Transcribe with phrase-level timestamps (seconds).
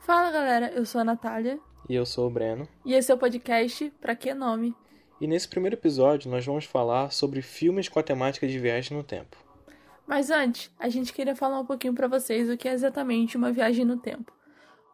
[0.00, 1.60] Fala galera, eu sou a Natália.
[1.86, 2.66] E eu sou o Breno.
[2.86, 4.74] E esse é o podcast Pra Que Nome?
[5.20, 9.04] E nesse primeiro episódio nós vamos falar sobre filmes com a temática de viagem no
[9.04, 9.36] tempo.
[10.06, 13.52] Mas antes, a gente queria falar um pouquinho para vocês o que é exatamente uma
[13.52, 14.32] viagem no tempo.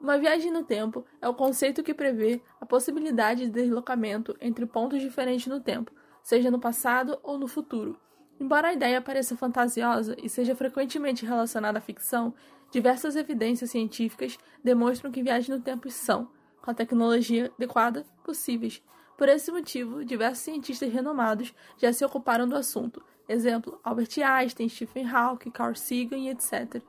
[0.01, 5.01] Uma viagem no tempo é o conceito que prevê a possibilidade de deslocamento entre pontos
[5.01, 7.97] diferentes no tempo, seja no passado ou no futuro.
[8.39, 12.35] Embora a ideia pareça fantasiosa e seja frequentemente relacionada à ficção,
[12.71, 18.83] diversas evidências científicas demonstram que viagens no tempo são, com a tecnologia adequada, possíveis.
[19.17, 23.03] Por esse motivo, diversos cientistas renomados já se ocuparam do assunto.
[23.29, 26.83] Exemplo, Albert Einstein, Stephen Hawking, Carl Sagan etc.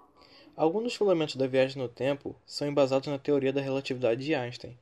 [0.55, 4.77] Alguns dos fundamentos da viagem no tempo são embasados na teoria da relatividade de Einstein,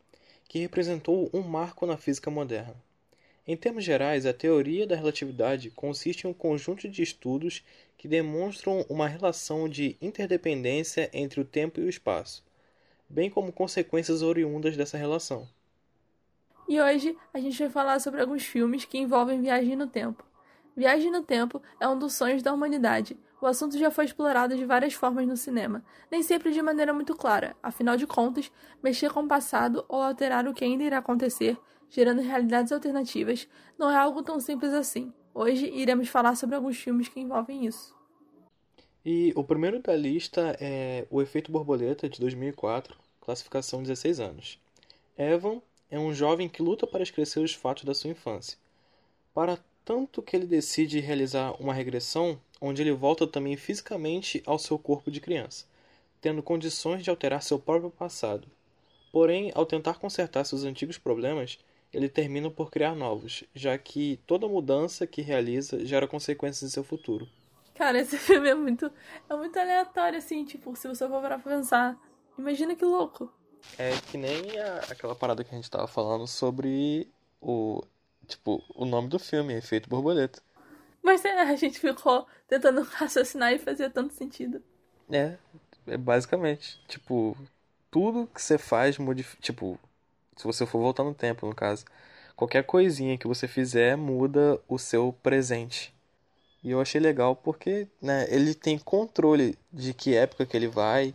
[0.48, 2.76] que representou um marco na física moderna.
[3.48, 7.64] Em termos gerais, a teoria da relatividade consiste em um conjunto de estudos
[7.98, 12.44] que demonstram uma relação de interdependência entre o tempo e o espaço,
[13.10, 15.48] bem como consequências oriundas dessa relação.
[16.68, 20.24] E hoje a gente vai falar sobre alguns filmes que envolvem viagem no tempo.
[20.76, 24.66] Viagem no tempo é um dos sonhos da humanidade, o assunto já foi explorado de
[24.66, 27.56] várias formas no cinema, nem sempre de maneira muito clara.
[27.62, 31.56] Afinal de contas, mexer com o passado ou alterar o que ainda irá acontecer,
[31.88, 35.14] gerando realidades alternativas, não é algo tão simples assim.
[35.38, 37.94] Hoje iremos falar sobre alguns filmes que envolvem isso.
[39.06, 44.58] E o primeiro da lista é O Efeito Borboleta, de 2004, classificação 16 anos.
[45.18, 45.62] Evan
[45.92, 48.58] é um jovem que luta para esquecer os fatos da sua infância.
[49.34, 54.80] Para tanto que ele decide realizar uma regressão onde ele volta também fisicamente ao seu
[54.80, 55.66] corpo de criança,
[56.22, 58.48] tendo condições de alterar seu próprio passado.
[59.12, 61.60] Porém, ao tentar consertar seus antigos problemas,
[61.96, 66.84] ele termina por criar novos, já que toda mudança que realiza gera consequências em seu
[66.84, 67.26] futuro.
[67.74, 68.92] Cara, esse filme é muito,
[69.30, 71.98] é muito aleatório, assim, tipo, se você for parar pra pensar.
[72.38, 73.32] Imagina que louco.
[73.80, 77.82] É que nem a, aquela parada que a gente tava falando sobre o.
[78.28, 80.42] Tipo, o nome do filme, Efeito Borboleta.
[81.02, 84.62] Mas é, a gente ficou tentando raciocinar e fazia tanto sentido.
[85.10, 85.38] É,
[85.88, 86.78] é basicamente.
[86.90, 87.38] Tipo,
[87.90, 89.42] tudo que você faz modifica.
[89.42, 89.80] Tipo,
[90.36, 91.86] se você for voltar no tempo, no caso.
[92.36, 95.94] Qualquer coisinha que você fizer muda o seu presente.
[96.64, 101.14] E eu achei legal porque né, ele tem controle de que época que ele vai,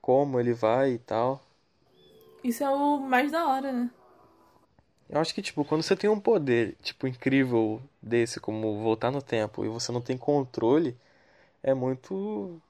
[0.00, 1.42] como ele vai e tal.
[2.42, 3.90] Isso é o mais da hora, né?
[5.08, 9.22] Eu acho que, tipo, quando você tem um poder, tipo, incrível desse, como voltar no
[9.22, 10.96] tempo, e você não tem controle,
[11.62, 12.60] é muito.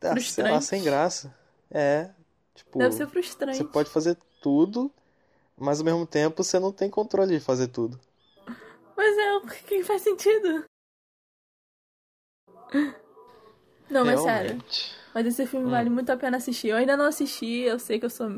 [0.00, 1.34] Ah, sei lá, sem graça.
[1.70, 2.10] É.
[2.54, 2.78] Tipo.
[2.78, 3.58] Deve ser frustrante.
[3.58, 4.90] Você pode fazer tudo,
[5.56, 7.98] mas ao mesmo tempo você não tem controle de fazer tudo.
[8.96, 10.64] Mas é, o que faz sentido?
[13.90, 14.62] Não, mas sério.
[15.14, 15.70] Mas esse filme hum.
[15.70, 16.68] vale muito a pena assistir.
[16.68, 18.28] Eu ainda não assisti, eu sei que eu sou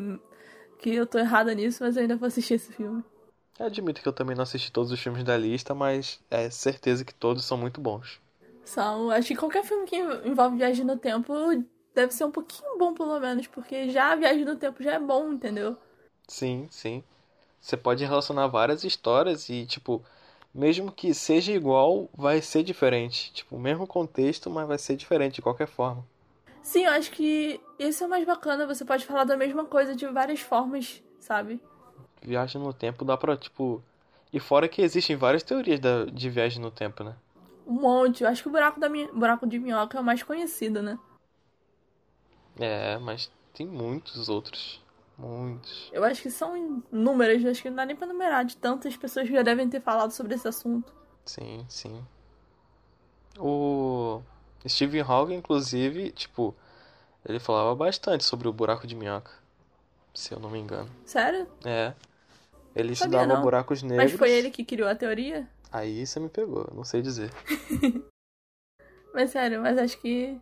[0.79, 3.05] que eu tô errada nisso, mas eu ainda vou assistir esse filme.
[3.59, 7.05] Eu admito que eu também não assisti todos os filmes da lista, mas é certeza
[7.05, 8.21] que todos são muito bons.
[8.65, 9.11] São.
[9.11, 11.35] Acho que qualquer filme que envolve viagem no tempo
[11.95, 14.99] deve ser um pouquinho bom, pelo menos, porque já a viagem no tempo já é
[14.99, 15.77] bom, entendeu?
[16.31, 17.03] Sim, sim.
[17.61, 20.01] Você pode relacionar várias histórias e, tipo,
[20.55, 23.33] mesmo que seja igual, vai ser diferente.
[23.33, 26.07] Tipo, o mesmo contexto, mas vai ser diferente de qualquer forma.
[26.63, 28.65] Sim, eu acho que esse é o mais bacana.
[28.65, 31.61] Você pode falar da mesma coisa de várias formas, sabe?
[32.23, 33.83] Viagem no tempo dá pra, tipo.
[34.33, 37.17] E fora que existem várias teorias da, de viagem no tempo, né?
[37.67, 38.23] Um monte.
[38.23, 40.97] Eu acho que o buraco, da buraco de minhoca é o mais conhecido, né?
[42.57, 44.81] É, mas tem muitos outros.
[45.21, 45.91] Muitos.
[45.93, 46.57] Eu acho que são
[46.91, 49.81] inúmeras, acho que não dá nem pra numerar de tantas pessoas que já devem ter
[49.81, 50.93] falado sobre esse assunto.
[51.27, 52.03] Sim, sim.
[53.39, 54.23] O
[54.67, 56.55] Stephen Hawking, inclusive, tipo,
[57.25, 59.33] ele falava bastante sobre o buraco de minhoca.
[60.15, 60.91] Se eu não me engano.
[61.05, 61.47] Sério?
[61.65, 61.93] É.
[62.75, 63.43] Ele Sabia, estudava não.
[63.43, 64.13] buracos negros.
[64.13, 65.49] Mas foi ele que criou a teoria?
[65.71, 67.31] Aí você me pegou, não sei dizer.
[69.13, 70.41] mas sério, mas acho que.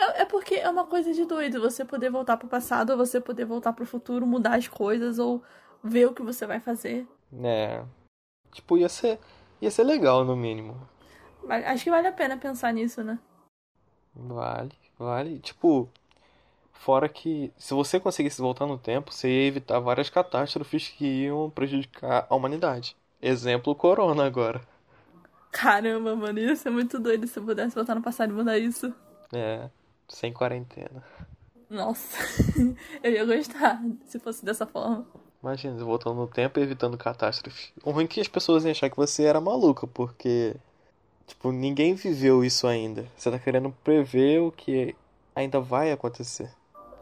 [0.00, 3.20] É, é, porque é uma coisa de doido você poder voltar pro passado ou você
[3.20, 5.42] poder voltar pro futuro, mudar as coisas ou
[5.84, 7.06] ver o que você vai fazer.
[7.42, 7.84] É.
[8.50, 9.18] Tipo, ia ser.
[9.60, 10.88] ia ser legal, no mínimo.
[11.48, 13.18] Acho que vale a pena pensar nisso, né?
[14.14, 15.38] Vale, vale.
[15.38, 15.88] Tipo,
[16.72, 21.50] fora que se você conseguisse voltar no tempo, você ia evitar várias catástrofes que iam
[21.50, 22.96] prejudicar a humanidade.
[23.20, 24.62] Exemplo, Corona agora.
[25.52, 28.94] Caramba, mano, ia ser muito doido se eu pudesse voltar no passado e mudar isso.
[29.32, 29.68] É,
[30.10, 31.02] sem quarentena.
[31.68, 32.18] Nossa,
[33.02, 35.06] eu ia gostar se fosse dessa forma.
[35.42, 37.72] Imagina, voltando no tempo e evitando catástrofes.
[37.82, 40.54] O ruim é que as pessoas iam achar que você era maluca, porque
[41.30, 43.06] Tipo, ninguém viveu isso ainda.
[43.16, 44.96] Você tá querendo prever o que
[45.34, 46.50] ainda vai acontecer.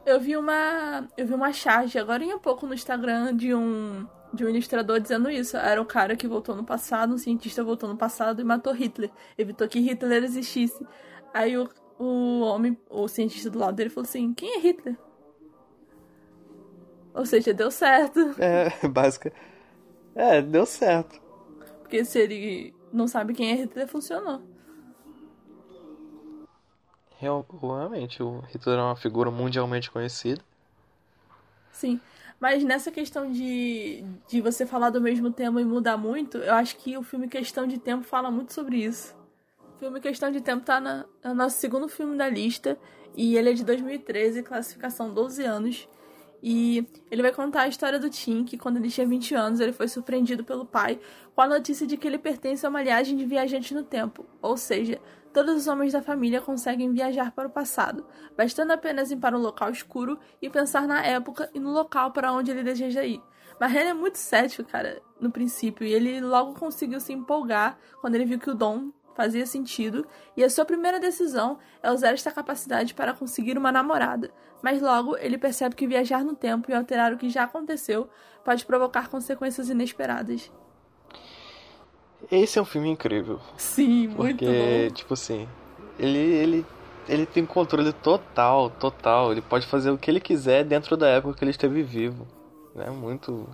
[0.05, 1.09] Eu vi uma.
[1.17, 4.07] Eu vi uma charge agora em pouco no Instagram de um.
[4.31, 5.57] De um ilustrador dizendo isso.
[5.57, 9.11] Era o cara que voltou no passado, um cientista voltou no passado e matou Hitler.
[9.39, 10.87] Evitou que Hitler existisse.
[11.33, 11.67] Aí o,
[11.99, 14.97] o homem, o cientista do lado dele falou assim: Quem é Hitler?
[17.15, 18.21] Ou seja, deu certo.
[18.39, 19.33] É, básica.
[20.15, 21.21] É, deu certo.
[21.81, 24.41] Porque se ele não sabe quem é Hitler, funcionou.
[27.19, 30.41] Realmente, o Hitler é uma figura mundialmente conhecida.
[31.73, 32.01] Sim.
[32.39, 36.77] Mas nessa questão de, de você falar do mesmo tema e mudar muito, eu acho
[36.77, 39.18] que o filme Questão de Tempo fala muito sobre isso.
[39.79, 42.77] Filme Questão de Tempo tá na, é nosso segundo filme da lista
[43.17, 45.89] e ele é de 2013, classificação 12 anos.
[46.43, 49.73] E ele vai contar a história do Tim, que quando ele tinha 20 anos, ele
[49.73, 50.99] foi surpreendido pelo pai
[51.33, 54.27] com a notícia de que ele pertence a uma linhagem de viajantes no tempo.
[54.43, 55.01] Ou seja,
[55.33, 58.05] todos os homens da família conseguem viajar para o passado,
[58.37, 62.33] bastando apenas ir para um local escuro e pensar na época e no local para
[62.33, 63.23] onde ele deseja ir.
[63.61, 68.17] Mas ele é muito cético, cara, no princípio, e ele logo conseguiu se empolgar quando
[68.17, 70.07] ele viu que o Dom fazia sentido,
[70.37, 74.31] e a sua primeira decisão é usar esta capacidade para conseguir uma namorada.
[74.63, 78.09] Mas logo ele percebe que viajar no tempo e alterar o que já aconteceu
[78.45, 80.53] pode provocar consequências inesperadas.
[82.31, 83.41] Esse é um filme incrível.
[83.57, 84.95] Sim, muito porque, bom.
[84.95, 85.49] tipo assim,
[85.99, 86.67] ele, ele,
[87.09, 89.33] ele tem controle total, total.
[89.33, 92.25] Ele pode fazer o que ele quiser dentro da época que ele esteve vivo.
[92.77, 93.49] É muito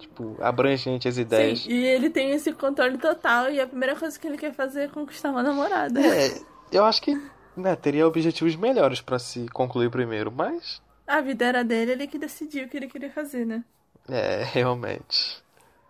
[0.00, 1.60] tipo, abrangente as ideias.
[1.60, 4.82] Sim, e ele tem esse controle total e a primeira coisa que ele quer fazer
[4.82, 6.00] é conquistar uma namorada.
[6.00, 6.40] É,
[6.72, 7.20] eu acho que
[7.56, 10.82] né, teria objetivos melhores para se concluir primeiro, mas.
[11.06, 13.64] A vida era dele, ele que decidiu o que ele queria fazer, né?
[14.08, 15.42] É, realmente.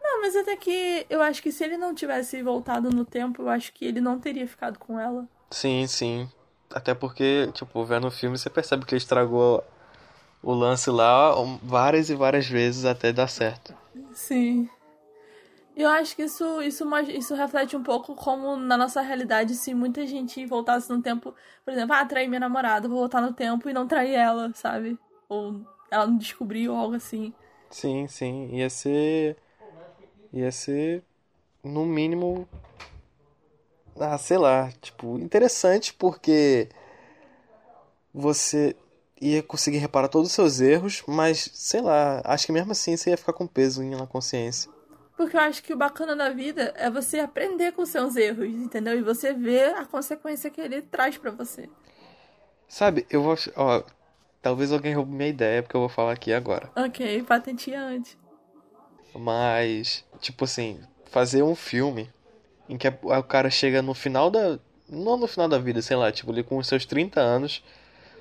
[0.03, 3.49] Não, mas até que eu acho que se ele não tivesse voltado no tempo, eu
[3.49, 5.27] acho que ele não teria ficado com ela.
[5.51, 6.29] Sim, sim.
[6.73, 9.65] Até porque, tipo, vendo o filme, você percebe que ele estragou
[10.43, 13.75] o lance lá várias e várias vezes até dar certo.
[14.13, 14.69] Sim.
[15.77, 20.07] Eu acho que isso, isso, isso reflete um pouco como na nossa realidade, se muita
[20.07, 21.35] gente voltasse no tempo,
[21.65, 24.99] por exemplo, ah, trair minha namorada, vou voltar no tempo e não trair ela, sabe?
[25.29, 25.61] Ou
[25.91, 27.33] ela não descobriu algo assim.
[27.71, 28.49] Sim, sim.
[28.55, 29.37] Ia ser.
[30.33, 31.03] Ia ser,
[31.63, 32.49] no mínimo.
[33.99, 34.71] Ah, sei lá.
[34.81, 36.69] Tipo, interessante porque.
[38.13, 38.77] Você
[39.21, 43.11] ia conseguir reparar todos os seus erros, mas sei lá, acho que mesmo assim você
[43.11, 44.71] ia ficar com peso na consciência.
[45.17, 48.99] Porque eu acho que o bacana da vida é você aprender com seus erros, entendeu?
[48.99, 51.69] E você ver a consequência que ele traz para você.
[52.67, 53.37] Sabe, eu vou.
[53.55, 53.83] Ó,
[54.41, 56.71] talvez alguém roube minha ideia, porque eu vou falar aqui agora.
[56.75, 58.17] Ok, patenteia antes.
[59.15, 60.81] Mas, tipo assim,
[61.11, 62.11] fazer um filme
[62.67, 64.59] em que o cara chega no final da.
[64.89, 67.63] Não no final da vida, sei lá, tipo, ali com os seus 30 anos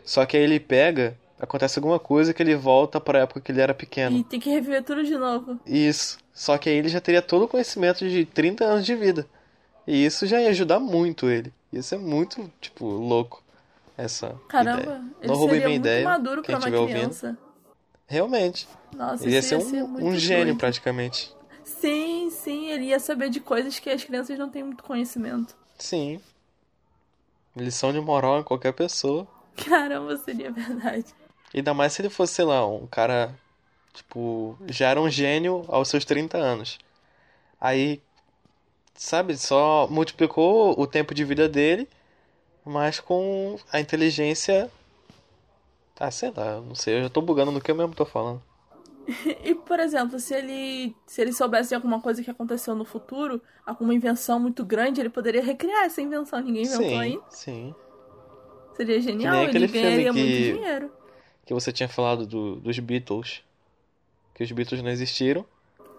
[0.10, 3.52] só que aí ele pega, acontece alguma coisa que ele volta para a época que
[3.52, 4.18] ele era pequeno.
[4.18, 5.60] E tem que reviver tudo de novo.
[5.68, 6.18] Isso.
[6.34, 9.28] Só que aí ele já teria todo o conhecimento de 30 anos de vida.
[9.86, 11.54] E isso já ia ajudar muito ele.
[11.72, 13.44] Isso é muito, tipo, louco.
[13.96, 15.02] Essa Caramba, ideia.
[15.22, 16.04] ele Não roubei minha ideia.
[16.06, 17.28] maduro para uma criança.
[17.28, 17.38] Ouvindo.
[18.08, 18.68] Realmente.
[18.96, 20.58] Nossa, ele ia ser um, ser um gênio doido.
[20.58, 21.32] praticamente.
[21.64, 25.56] Sim, sim, ele ia saber de coisas que as crianças não têm muito conhecimento.
[25.78, 26.20] Sim.
[27.56, 29.28] Lição de moral em qualquer pessoa.
[29.68, 31.14] Caramba, seria verdade.
[31.54, 33.34] Ainda mais se ele fosse, sei lá, um cara,
[33.94, 36.78] tipo, já era um gênio aos seus 30 anos.
[37.60, 38.02] Aí,
[38.94, 41.88] sabe, só multiplicou o tempo de vida dele,
[42.64, 44.72] mas com a inteligência.
[46.00, 48.42] Ah, sei lá, não sei, eu já tô bugando no que eu mesmo tô falando.
[49.44, 53.42] E, por exemplo, se ele, se ele soubesse de alguma coisa que aconteceu no futuro,
[53.66, 56.40] alguma invenção muito grande, ele poderia recriar essa invenção.
[56.40, 57.24] Ninguém inventou sim, ainda.
[57.30, 57.76] Sim.
[58.80, 60.92] Seria genial, ele ganharia que, muito dinheiro.
[61.46, 63.44] Que você tinha falado do, dos Beatles.
[64.34, 65.46] Que os Beatles não existiram.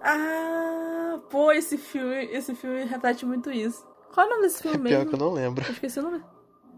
[0.01, 3.87] Ah, pô, esse filme, esse filme reflete muito isso.
[4.15, 4.97] Qual é o nome desse filme é mesmo?
[4.97, 5.63] Pior que eu não lembro.
[5.63, 6.25] Eu esqueci o nome.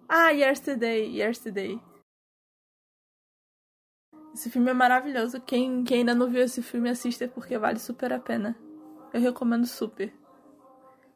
[0.09, 1.81] Ah, Yesterday, Yesterday.
[4.35, 5.41] Esse filme é maravilhoso.
[5.41, 8.59] Quem, quem ainda não viu esse filme, assista porque vale super a pena.
[9.15, 10.13] Eu recomendo super.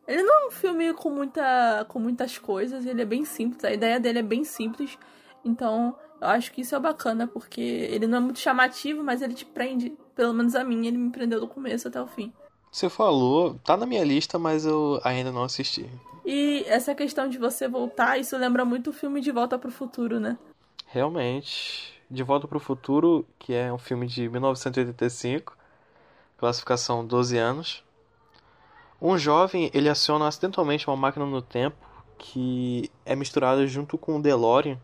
[0.06, 3.72] Ele não é um filme com, muita, com muitas coisas, ele é bem simples, a
[3.72, 4.96] ideia dele é bem simples.
[5.44, 9.34] Então, eu acho que isso é bacana, porque ele não é muito chamativo, mas ele
[9.34, 9.92] te prende.
[10.14, 12.32] Pelo menos a mim, ele me prendeu do começo até o fim.
[12.70, 15.88] Você falou, tá na minha lista, mas eu ainda não assisti.
[16.25, 19.72] E essa questão de você voltar, isso lembra muito o filme De Volta para o
[19.72, 20.36] Futuro, né?
[20.86, 21.94] Realmente.
[22.10, 25.56] De Volta para o Futuro, que é um filme de 1985,
[26.36, 27.84] classificação 12 anos.
[29.00, 31.76] Um jovem, ele aciona acidentalmente uma máquina no tempo
[32.18, 34.78] que é misturada junto com o DeLorean,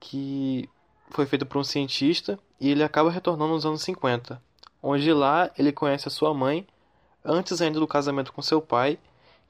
[0.00, 0.68] que
[1.10, 4.42] foi feito por um cientista e ele acaba retornando nos anos 50,
[4.82, 6.66] onde lá ele conhece a sua mãe,
[7.24, 8.98] antes ainda do casamento com seu pai,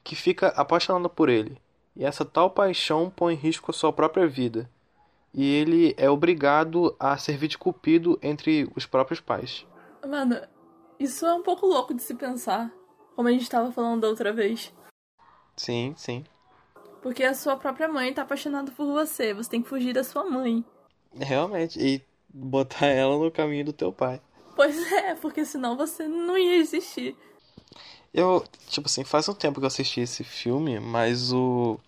[0.03, 1.57] que fica apaixonada por ele.
[1.95, 4.69] E essa tal paixão põe em risco a sua própria vida.
[5.33, 9.65] E ele é obrigado a servir de cupido entre os próprios pais.
[10.07, 10.39] Mano,
[10.99, 12.71] isso é um pouco louco de se pensar,
[13.15, 14.73] como a gente estava falando da outra vez.
[15.55, 16.23] Sim, sim.
[17.01, 20.23] Porque a sua própria mãe tá apaixonada por você, você tem que fugir da sua
[20.23, 20.63] mãe.
[21.13, 22.01] Realmente, e
[22.33, 24.21] botar ela no caminho do teu pai.
[24.55, 27.15] Pois é, porque senão você não ia existir.
[28.13, 31.79] Eu, tipo assim, faz um tempo que eu assisti esse filme, mas o.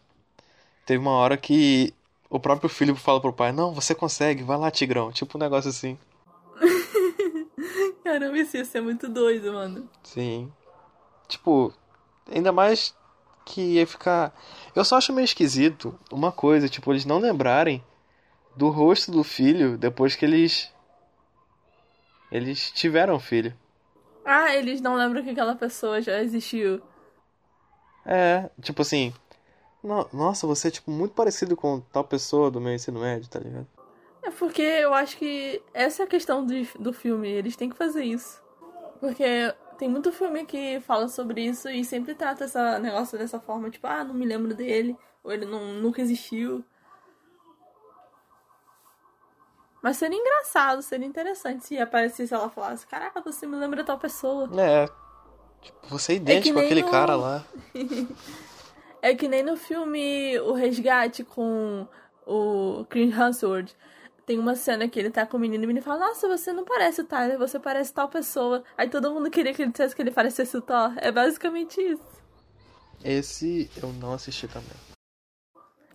[0.86, 1.94] Teve uma hora que
[2.30, 5.12] o próprio filho fala pro pai: Não, você consegue, vai lá, Tigrão.
[5.12, 5.98] Tipo um negócio assim.
[8.04, 9.90] Caramba, isso ia ser muito doido, mano.
[10.04, 10.52] Sim.
[11.28, 11.74] Tipo,
[12.32, 12.96] ainda mais
[13.46, 14.34] que ia ficar.
[14.76, 17.84] Eu só acho meio esquisito uma coisa, tipo, eles não lembrarem
[18.56, 20.72] do rosto do filho depois que eles.
[22.32, 23.54] Eles tiveram filho.
[24.26, 26.82] Ah, eles não lembram que aquela pessoa já existiu.
[28.06, 29.14] É, tipo assim.
[29.84, 33.40] no- Nossa, você é tipo muito parecido com tal pessoa do meu ensino médio, tá
[33.40, 33.68] ligado?
[34.24, 37.76] É porque eu acho que essa é a questão do, do filme, eles têm que
[37.78, 38.42] fazer isso.
[39.00, 39.24] Porque
[39.78, 43.86] tem muito filme que fala sobre isso e sempre trata esse negócio dessa forma, tipo,
[43.88, 46.64] ah, não me lembro dele, ou ele não, nunca existiu.
[49.82, 54.50] Mas seria engraçado, seria interessante se aparecesse ela falasse, caraca, você me lembra tal pessoa.
[54.60, 54.88] É.
[55.62, 57.44] Tipo, você é idêntico nem àquele no- cara lá.
[59.02, 61.88] É que nem no filme O Resgate com
[62.26, 63.76] o Chris Hemsworth.
[64.26, 66.52] Tem uma cena que ele tá com o menino e o menino fala, nossa, você
[66.52, 68.64] não parece o Tyler, você parece tal pessoa.
[68.76, 70.94] Aí todo mundo queria que ele dissesse que ele parecesse o Thor.
[70.98, 72.04] É basicamente isso.
[73.04, 74.72] Esse eu não assisti também.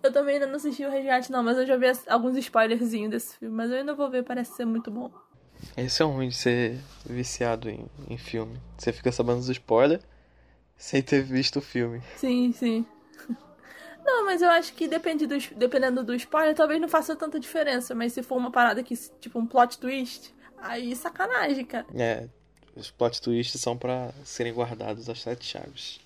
[0.03, 3.37] Eu também ainda não assisti o Resgate, não, mas eu já vi alguns spoilerzinhos desse
[3.37, 3.55] filme.
[3.55, 5.11] Mas eu ainda vou ver, parece ser muito bom.
[5.77, 8.59] Esse é ruim de ser viciado em, em filme.
[8.79, 10.03] Você fica sabendo dos spoilers
[10.77, 12.01] sem ter visto o filme.
[12.17, 12.87] Sim, sim.
[14.05, 17.95] Não, mas eu acho que depende do, dependendo do spoiler, talvez não faça tanta diferença.
[17.95, 21.87] Mas se for uma parada que, tipo, um plot twist, aí sacanagem, cara.
[21.95, 22.29] É,
[22.75, 26.01] os plot twists são pra serem guardados às sete chaves.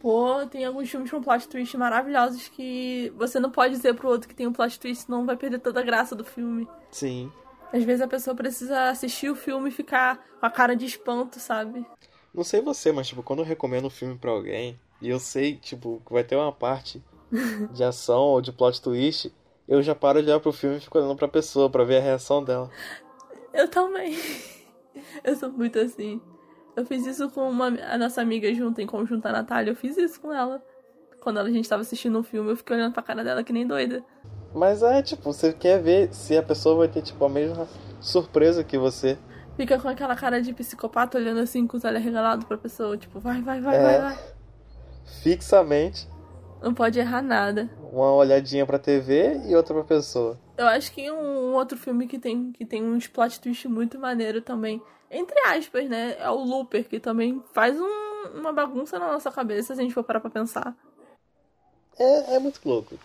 [0.00, 4.28] Pô, tem alguns filmes com plot twist maravilhosos que você não pode dizer pro outro
[4.28, 6.68] que tem um plot twist, senão vai perder toda a graça do filme.
[6.90, 7.32] Sim.
[7.72, 11.40] Às vezes a pessoa precisa assistir o filme e ficar com a cara de espanto,
[11.40, 11.84] sabe?
[12.32, 15.56] Não sei você, mas tipo, quando eu recomendo um filme pra alguém e eu sei,
[15.56, 17.02] tipo, que vai ter uma parte
[17.72, 19.32] de ação ou de plot twist,
[19.68, 22.02] eu já paro de olhar pro filme e fico olhando pra pessoa pra ver a
[22.02, 22.70] reação dela.
[23.52, 24.16] Eu também.
[25.24, 26.20] Eu sou muito assim.
[26.76, 29.70] Eu fiz isso com uma, a nossa amiga junto, em conjunto, a Natália.
[29.70, 30.62] Eu fiz isso com ela.
[31.20, 33.66] Quando a gente tava assistindo um filme, eu fiquei olhando pra cara dela que nem
[33.66, 34.04] doida.
[34.54, 37.68] Mas é, tipo, você quer ver se a pessoa vai ter, tipo, a mesma
[38.00, 39.18] surpresa que você.
[39.56, 42.96] Fica com aquela cara de psicopata olhando assim com os olhos regalados pra pessoa.
[42.96, 43.82] Tipo, vai, vai, vai, É.
[43.82, 44.18] vai, vai.
[45.22, 46.08] Fixamente,
[46.62, 47.68] Não pode errar nada.
[47.92, 50.38] uma olhadinha pra TV e outra pra pessoa.
[50.56, 53.98] Eu acho que um, um outro filme que tem, que tem uns plot twist muito
[53.98, 56.16] maneiro também, entre aspas, né?
[56.18, 59.94] É o Looper, que também faz um- uma bagunça na nossa cabeça se a gente
[59.94, 60.74] for parar pra pensar.
[61.98, 62.96] É, é muito louco.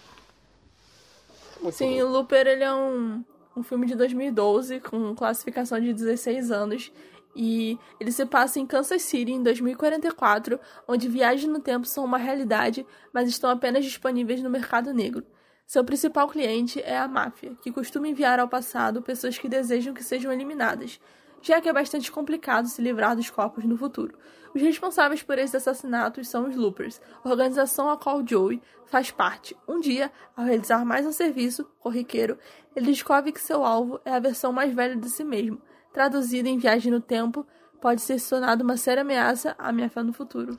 [1.58, 2.08] É muito Sim, louco.
[2.08, 3.24] o Looper ele é um,
[3.56, 6.92] um filme de 2012 com classificação de 16 anos.
[7.36, 12.18] E ele se passa em Kansas City em 2044, onde viagens no tempo são uma
[12.18, 15.26] realidade, mas estão apenas disponíveis no mercado negro.
[15.66, 20.04] Seu principal cliente é a máfia, que costuma enviar ao passado pessoas que desejam que
[20.04, 21.00] sejam eliminadas,
[21.42, 24.18] já que é bastante complicado se livrar dos corpos no futuro.
[24.54, 29.58] Os responsáveis por esses assassinatos são os Loopers, organização a qual Joey faz parte.
[29.68, 32.38] Um dia, ao realizar mais um serviço corriqueiro,
[32.76, 35.60] ele descobre que seu alvo é a versão mais velha de si mesmo.
[35.94, 37.46] Traduzido em Viagem no Tempo,
[37.80, 40.56] pode ser se tornado uma séria ameaça à minha fé no futuro.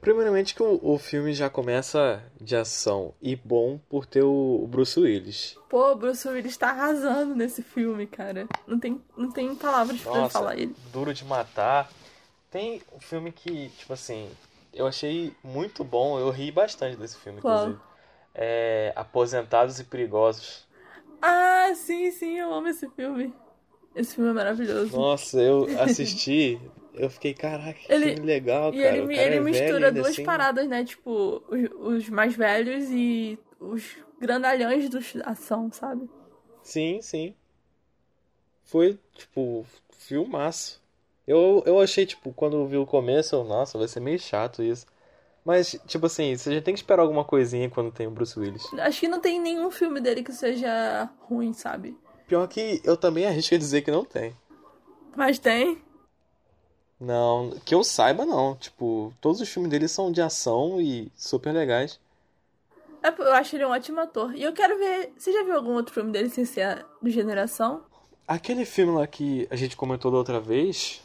[0.00, 4.66] Primeiramente que o, o filme já começa de ação e bom por ter o, o
[4.66, 5.58] Bruce Willis.
[5.68, 8.46] Pô, Bruce Willis tá arrasando nesse filme, cara.
[8.66, 10.74] Não tem, não tem palavras pra Nossa, falar ele.
[10.92, 11.90] Duro de Matar.
[12.50, 14.30] Tem um filme que, tipo assim,
[14.72, 17.56] eu achei muito bom, eu ri bastante desse filme, Qual?
[17.56, 17.80] inclusive.
[18.34, 20.66] É Aposentados e Perigosos.
[21.20, 23.34] Ah, sim, sim, eu amo esse filme.
[23.94, 24.96] Esse filme é maravilhoso.
[24.96, 26.58] Nossa, eu assisti,
[26.94, 28.96] eu fiquei, caraca, que Ele- filme legal, E cara.
[28.96, 30.24] ele, cara ele é mistura duas assim.
[30.24, 30.84] paradas, né?
[30.84, 36.08] Tipo, os, os mais velhos e os grandalhões da ação, sabe?
[36.62, 37.34] Sim, sim.
[38.64, 39.64] Foi, tipo,
[39.96, 40.80] filmaço.
[41.26, 44.62] Eu, eu achei, tipo, quando eu vi o começo, eu, nossa, vai ser meio chato
[44.62, 44.86] isso.
[45.44, 48.62] Mas, tipo assim, você já tem que esperar alguma coisinha quando tem o Bruce Willis.
[48.74, 51.96] Acho que não tem nenhum filme dele que seja ruim, sabe?
[52.28, 54.36] Pior que eu também arrisco a dizer que não tem.
[55.16, 55.82] Mas tem.
[57.00, 58.54] Não, que eu saiba não.
[58.54, 61.98] Tipo, todos os filmes dele são de ação e super legais.
[63.02, 64.34] É, eu acho ele um ótimo ator.
[64.34, 65.12] E eu quero ver.
[65.16, 67.82] Você já viu algum outro filme dele sem ser do Geração?
[68.26, 71.02] Aquele filme lá que a gente comentou da outra vez.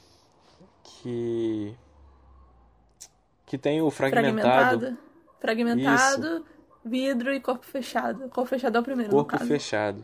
[0.83, 1.73] Que.
[3.45, 4.79] Que tem o fragmentado.
[4.79, 4.97] Fragmentado.
[5.39, 6.45] Fragmentado,
[6.83, 8.27] vidro e corpo fechado.
[8.29, 9.11] Corpo fechado é o primeiro.
[9.11, 10.03] Corpo fechado.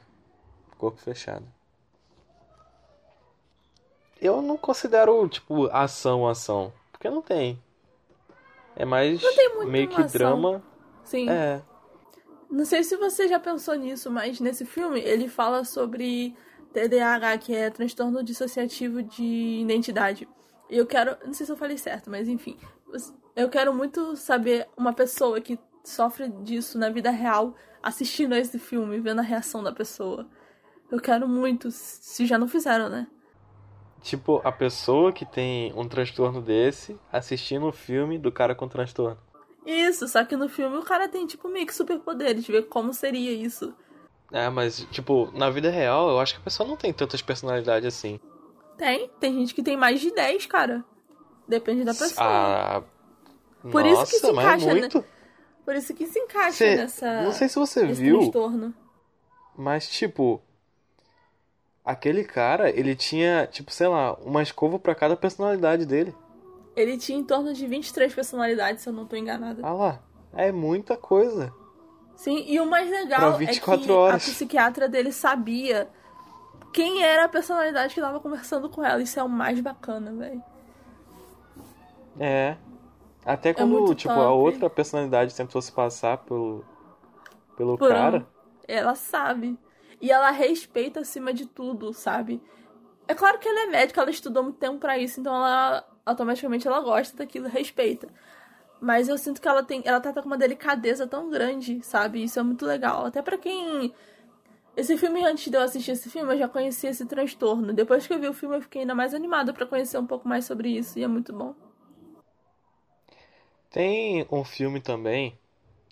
[0.80, 1.46] Corpo fechado.
[4.22, 6.74] Eu não considero, tipo, ação, ação.
[6.92, 7.62] Porque não tem.
[8.78, 9.22] É mais
[9.68, 10.08] meio que ação.
[10.08, 10.64] drama.
[11.04, 11.30] Sim.
[11.30, 11.62] É.
[12.50, 16.34] Não sei se você já pensou nisso, mas nesse filme ele fala sobre
[16.74, 20.28] TDAH, que é transtorno dissociativo de identidade.
[20.70, 21.18] E eu quero.
[21.26, 22.58] Não sei se eu falei certo, mas enfim.
[23.36, 28.58] Eu quero muito saber uma pessoa que sofre disso na vida real assistindo a esse
[28.58, 30.26] filme, vendo a reação da pessoa.
[30.92, 33.08] Eu quero muito, se já não fizeram, né?
[34.02, 39.18] Tipo, a pessoa que tem um transtorno desse assistindo o filme do cara com transtorno.
[39.66, 43.32] Isso, só que no filme o cara tem, tipo, meio que superpoderes, ver como seria
[43.32, 43.74] isso.
[44.32, 47.88] É, mas, tipo, na vida real, eu acho que a pessoa não tem tantas personalidades
[47.88, 48.20] assim.
[48.78, 50.86] Tem, tem gente que tem mais de 10, cara.
[51.48, 52.26] Depende da pessoa.
[52.26, 52.84] Ah.
[53.70, 54.98] Por nossa, isso que se encaixa, é muito...
[55.00, 55.04] né?
[55.66, 56.76] Por isso que se encaixa Cê...
[56.76, 57.22] nessa.
[57.24, 58.20] Não sei se você viu.
[58.20, 58.74] Transtorno.
[59.58, 60.42] Mas, tipo.
[61.84, 66.14] Aquele cara, ele tinha, tipo, sei lá, uma escova para cada personalidade dele.
[66.76, 69.62] Ele tinha em torno de 23 personalidades, se eu não tô enganada.
[69.64, 70.00] Ah lá,
[70.34, 71.54] é muita coisa.
[72.16, 74.28] Sim, e o mais legal é que horas.
[74.28, 75.90] a psiquiatra dele sabia
[76.74, 79.02] quem era a personalidade que tava conversando com ela.
[79.02, 80.44] Isso é o mais bacana, velho.
[82.20, 82.58] É.
[83.26, 84.26] Até quando, é tipo, top.
[84.26, 86.64] a outra personalidade tentou se passar pelo,
[87.56, 88.20] pelo Por cara.
[88.20, 88.24] Um,
[88.68, 89.58] ela sabe.
[90.02, 92.42] E ela respeita acima de tudo, sabe?
[93.08, 96.68] É claro que ela é médica, ela estudou muito tempo para isso, então ela automaticamente
[96.68, 98.08] ela gosta daquilo, respeita.
[98.80, 102.24] Mas eu sinto que ela tem, ela trata com uma delicadeza tão grande, sabe?
[102.24, 103.06] Isso é muito legal.
[103.06, 103.94] Até para quem
[104.78, 107.74] esse filme antes de eu assistir esse filme, eu já conhecia esse transtorno.
[107.74, 110.28] Depois que eu vi o filme, eu fiquei ainda mais animada para conhecer um pouco
[110.28, 111.54] mais sobre isso, e é muito bom.
[113.70, 115.38] Tem um filme também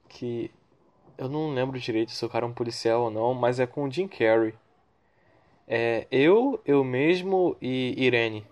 [0.07, 0.49] que
[1.17, 3.83] eu não lembro direito se o cara é um policial ou não, mas é com
[3.83, 4.53] o Jim Carrey.
[5.67, 8.45] É Eu, Eu Mesmo e Irene.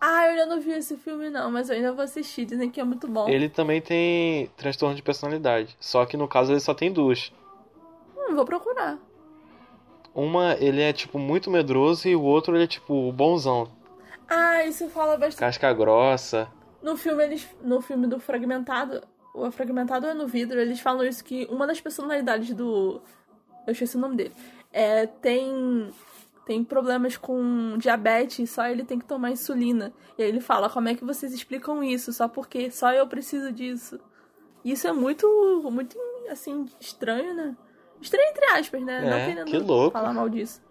[0.00, 2.80] Ah, eu ainda não vi esse filme não, mas eu ainda vou assistir, dizem que
[2.80, 3.28] é muito bom.
[3.28, 7.32] Ele também tem transtorno de personalidade, só que no caso ele só tem duas.
[8.16, 8.96] Hum, vou procurar.
[10.14, 13.68] Uma, ele é tipo muito medroso e o outro ele é tipo bonzão.
[14.28, 15.40] Ah, isso fala bastante.
[15.40, 16.48] Casca grossa.
[16.82, 19.02] No filme, eles, no filme do Fragmentado,
[19.46, 23.00] o Fragmentado é no vidro, eles falam isso que uma das personalidades do.
[23.66, 24.34] Eu esqueci o nome dele.
[24.72, 25.90] É, tem.
[26.46, 29.92] Tem problemas com diabetes, só ele tem que tomar insulina.
[30.16, 32.10] E aí ele fala, como é que vocês explicam isso?
[32.10, 34.00] Só porque só eu preciso disso.
[34.64, 35.26] Isso é muito,
[35.70, 35.98] muito,
[36.30, 37.54] assim, estranho, né?
[38.00, 38.96] Estranho entre aspas, né?
[38.96, 39.90] É, Não querendo que louco.
[39.90, 40.62] falar mal disso.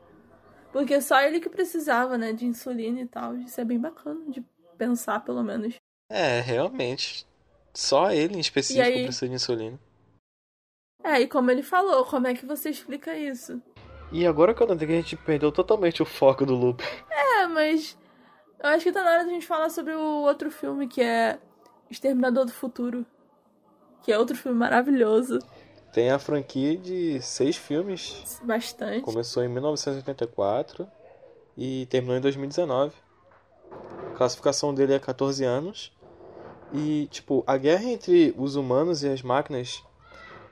[0.72, 3.36] Porque só ele que precisava, né, de insulina e tal.
[3.36, 4.44] Isso é bem bacana de
[4.78, 5.76] pensar, pelo menos.
[6.10, 7.28] É, realmente.
[7.78, 9.04] Só ele em específico aí...
[9.04, 9.80] precisa de insulina.
[11.04, 13.62] É, e como ele falou, como é que você explica isso?
[14.12, 16.84] E agora que eu notei que a gente perdeu totalmente o foco do loop.
[17.12, 17.96] É, mas
[18.60, 21.04] eu acho que tá na hora de a gente falar sobre o outro filme que
[21.04, 21.38] é
[21.88, 23.06] Exterminador do Futuro.
[24.02, 25.38] Que é outro filme maravilhoso.
[25.94, 28.42] Tem a franquia de seis filmes.
[28.44, 29.02] Bastante.
[29.02, 30.88] Começou em 1984
[31.56, 32.96] e terminou em 2019.
[33.72, 35.96] A classificação dele é 14 anos.
[36.74, 39.84] E, tipo, a guerra entre os humanos e as máquinas,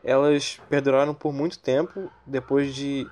[0.03, 3.07] elas perduraram por muito tempo depois de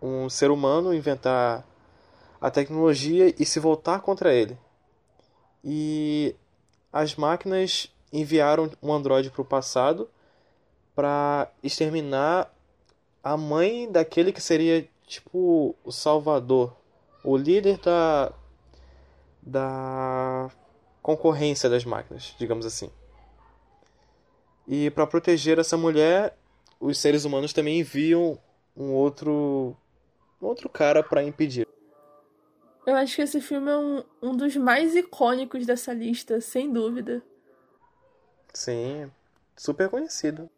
[0.00, 1.64] um ser humano inventar
[2.40, 4.58] a tecnologia e se voltar contra ele.
[5.64, 6.34] E
[6.92, 10.10] as máquinas enviaram um androide para o passado
[10.94, 12.52] para exterminar
[13.22, 16.76] a mãe daquele que seria tipo o salvador,
[17.24, 18.32] o líder da
[19.40, 20.50] da
[21.02, 22.90] concorrência das máquinas, digamos assim.
[24.66, 26.38] E para proteger essa mulher,
[26.78, 28.38] os seres humanos também enviam
[28.76, 29.76] um outro
[30.40, 31.66] um outro cara para impedir.
[32.84, 37.22] Eu acho que esse filme é um, um dos mais icônicos dessa lista, sem dúvida.
[38.52, 39.10] Sim,
[39.56, 40.50] super conhecido.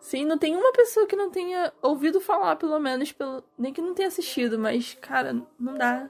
[0.00, 3.42] Sim, não tem uma pessoa que não tenha ouvido falar, pelo menos, pelo...
[3.58, 6.08] nem que não tenha assistido, mas, cara, não dá.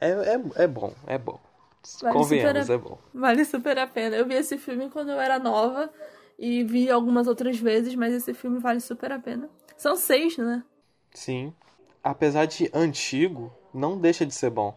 [0.00, 1.38] É, é, é bom, é bom.
[2.02, 2.74] Vale Convenhamos, super a...
[2.74, 2.98] é bom.
[3.14, 4.16] Vale super a pena.
[4.16, 5.90] Eu vi esse filme quando eu era nova
[6.38, 9.48] e vi algumas outras vezes, mas esse filme vale super a pena.
[9.76, 10.62] São seis, né?
[11.12, 11.52] Sim.
[12.02, 14.76] Apesar de antigo, não deixa de ser bom.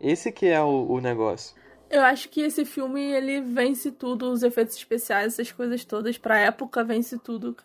[0.00, 1.56] Esse que é o, o negócio.
[1.90, 6.18] Eu acho que esse filme, ele vence tudo, os efeitos especiais, essas coisas todas.
[6.18, 7.56] Pra época, vence tudo.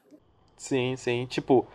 [0.58, 1.26] Sim, sim.
[1.26, 1.68] Tipo,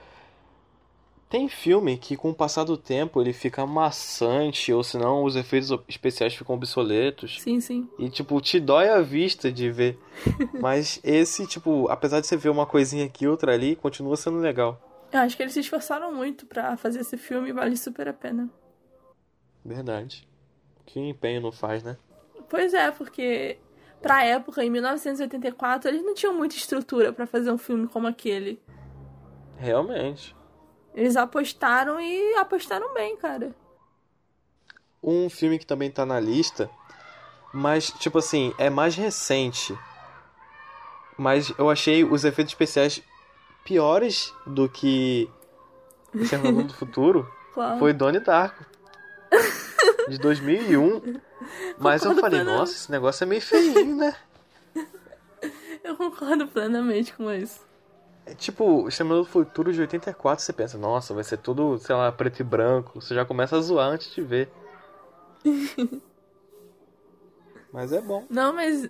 [1.29, 5.71] tem filme que com o passar do tempo ele fica maçante, ou senão os efeitos
[5.87, 7.41] especiais ficam obsoletos.
[7.41, 7.89] Sim, sim.
[7.99, 9.99] E, tipo, te dói a vista de ver.
[10.59, 14.81] Mas esse, tipo, apesar de você ver uma coisinha aqui outra ali, continua sendo legal.
[15.13, 18.13] Eu acho que eles se esforçaram muito pra fazer esse filme e vale super a
[18.13, 18.49] pena.
[19.65, 20.27] Verdade.
[20.87, 21.99] Que empenho não faz, né?
[22.49, 23.59] Pois é, porque
[24.01, 28.59] pra época, em 1984, eles não tinham muita estrutura pra fazer um filme como aquele.
[29.59, 30.38] Realmente.
[30.99, 33.55] Eles apostaram e apostaram bem, cara.
[35.01, 36.69] Um filme que também tá na lista,
[37.55, 39.79] mas, tipo assim, é mais recente.
[41.17, 43.01] Mas eu achei os efeitos especiais
[43.65, 45.31] piores do que
[46.13, 47.33] Exterminador do Futuro.
[47.55, 47.79] Claro.
[47.81, 48.65] Foi Donnie Darko.
[50.09, 51.21] De 2001.
[51.77, 52.45] Mas eu Concordo falei, plenamente.
[52.45, 54.15] nossa, esse negócio é meio feinho, né?
[55.83, 57.61] Eu concordo plenamente com isso.
[58.29, 61.95] É tipo, o Exterminador do Futuro de 84, você pensa, nossa, vai ser tudo, sei
[61.95, 63.01] lá, preto e branco.
[63.01, 64.51] Você já começa a zoar antes de ver.
[67.73, 68.27] Mas é bom.
[68.29, 68.85] Não, mas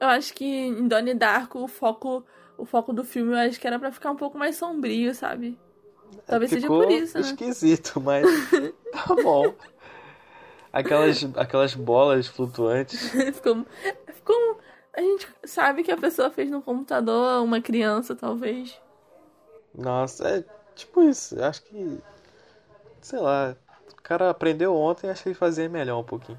[0.00, 2.24] eu acho que em Donnie Darko o foco,
[2.56, 5.58] o foco do filme eu acho que era pra ficar um pouco mais sombrio, sabe?
[6.26, 7.24] Talvez seja Ficou por isso, né?
[7.24, 8.26] esquisito, mas
[8.92, 9.54] tá bom.
[10.72, 13.10] Aquelas, aquelas bolas flutuantes.
[13.34, 13.66] ficou,
[14.14, 14.58] ficou.
[15.00, 18.78] A gente sabe que a pessoa fez no computador, uma criança, talvez.
[19.74, 21.36] Nossa, é tipo isso.
[21.36, 21.98] Eu Acho que.
[23.00, 23.56] Sei lá.
[23.90, 26.38] O cara aprendeu ontem e acho que ele fazia melhor um pouquinho.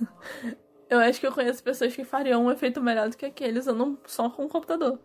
[0.88, 3.84] Eu acho que eu conheço pessoas que fariam um efeito melhor do que aquele usando
[3.84, 5.00] um som com o computador.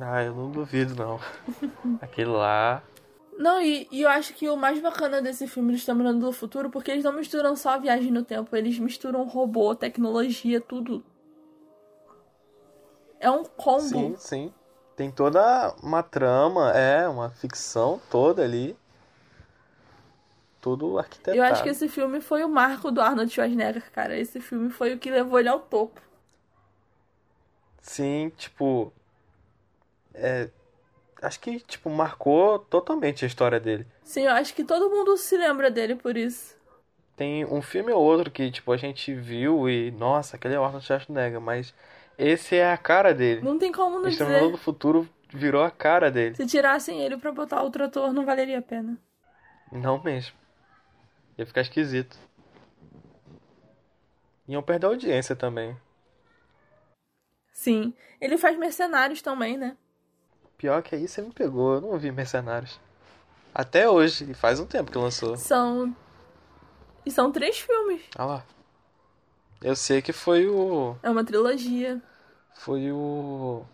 [0.00, 1.18] Ah, eu não duvido, não.
[2.00, 2.80] Aquele lá.
[3.36, 6.70] Não, e, e eu acho que o mais bacana desse filme do Exterminador do Futuro,
[6.70, 11.04] porque eles não misturam só a viagem no tempo, eles misturam robô, tecnologia, tudo.
[13.22, 13.88] É um combo.
[13.88, 14.54] Sim, sim.
[14.96, 18.76] Tem toda uma trama, é, uma ficção toda ali.
[20.60, 21.36] Tudo arquitetado.
[21.36, 24.16] Eu acho que esse filme foi o marco do Arnold Schwarzenegger, cara.
[24.18, 26.00] Esse filme foi o que levou ele ao topo.
[27.80, 28.92] Sim, tipo.
[30.14, 30.50] É.
[31.22, 33.86] Acho que, tipo, marcou totalmente a história dele.
[34.04, 36.56] Sim, eu acho que todo mundo se lembra dele por isso.
[37.16, 40.64] Tem um filme ou outro que, tipo, a gente viu e, nossa, aquele é o
[40.64, 41.74] Arnold Schwarzenegger, mas
[42.18, 43.40] esse é a cara dele.
[43.42, 44.58] Não tem como não Exterminador dizer.
[44.58, 46.34] do Futuro virou a cara dele.
[46.34, 48.98] Se tirassem ele pra botar outro ator, não valeria a pena.
[49.70, 50.36] Não mesmo.
[51.38, 52.16] Ia ficar esquisito.
[54.46, 55.76] Iam perder a audiência também.
[57.52, 57.94] Sim.
[58.20, 59.76] Ele faz mercenários também, né?
[60.58, 62.80] Pior que aí você me pegou, eu não vi Mercenários.
[63.54, 65.36] Até hoje, e faz um tempo que lançou.
[65.36, 65.94] São.
[67.04, 68.02] E são três filmes.
[68.16, 68.44] Ah lá.
[69.62, 70.96] Eu sei que foi o.
[71.02, 72.00] É uma trilogia.
[72.54, 73.64] Foi o.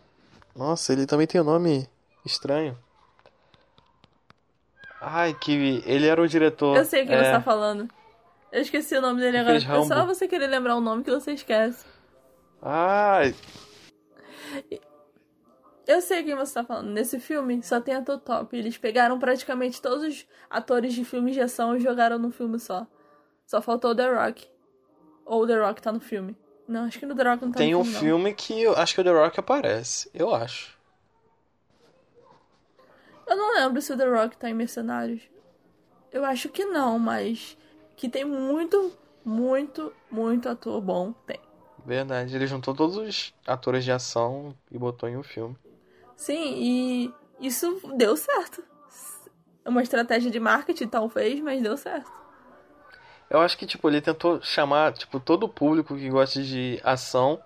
[0.54, 1.88] Nossa, ele também tem um nome
[2.24, 2.78] estranho.
[5.00, 6.76] Ai, que ele era o diretor.
[6.76, 7.88] Eu sei o que é, você tá falando.
[8.50, 9.56] Eu esqueci o nome dele agora.
[9.56, 11.84] É só você querer lembrar o nome que você esquece.
[12.60, 13.34] Ai,
[15.86, 16.90] Eu sei quem você tá falando.
[16.90, 18.56] Nesse filme só tem ator top.
[18.56, 22.86] Eles pegaram praticamente todos os atores de filmes de ação e jogaram num filme só.
[23.46, 24.48] Só faltou o The Rock.
[25.28, 26.34] Ou o The Rock tá no filme.
[26.66, 27.94] Não, acho que no The Rock não tá tem no um filme.
[27.94, 28.00] não.
[28.00, 30.10] filme que eu acho que o The Rock aparece.
[30.14, 30.76] Eu acho.
[33.26, 35.20] Eu não lembro se o The Rock tá em Mercenários.
[36.10, 37.56] Eu acho que não, mas
[37.94, 41.12] que tem muito, muito, muito ator bom.
[41.26, 41.38] Tem.
[41.84, 45.56] Verdade, ele juntou todos os atores de ação e botou em um filme.
[46.16, 47.14] Sim, e
[47.46, 48.62] isso deu certo.
[49.64, 52.10] É uma estratégia de marketing, talvez, mas deu certo.
[53.30, 57.42] Eu acho que, tipo, ele tentou chamar, tipo, todo o público que gosta de ação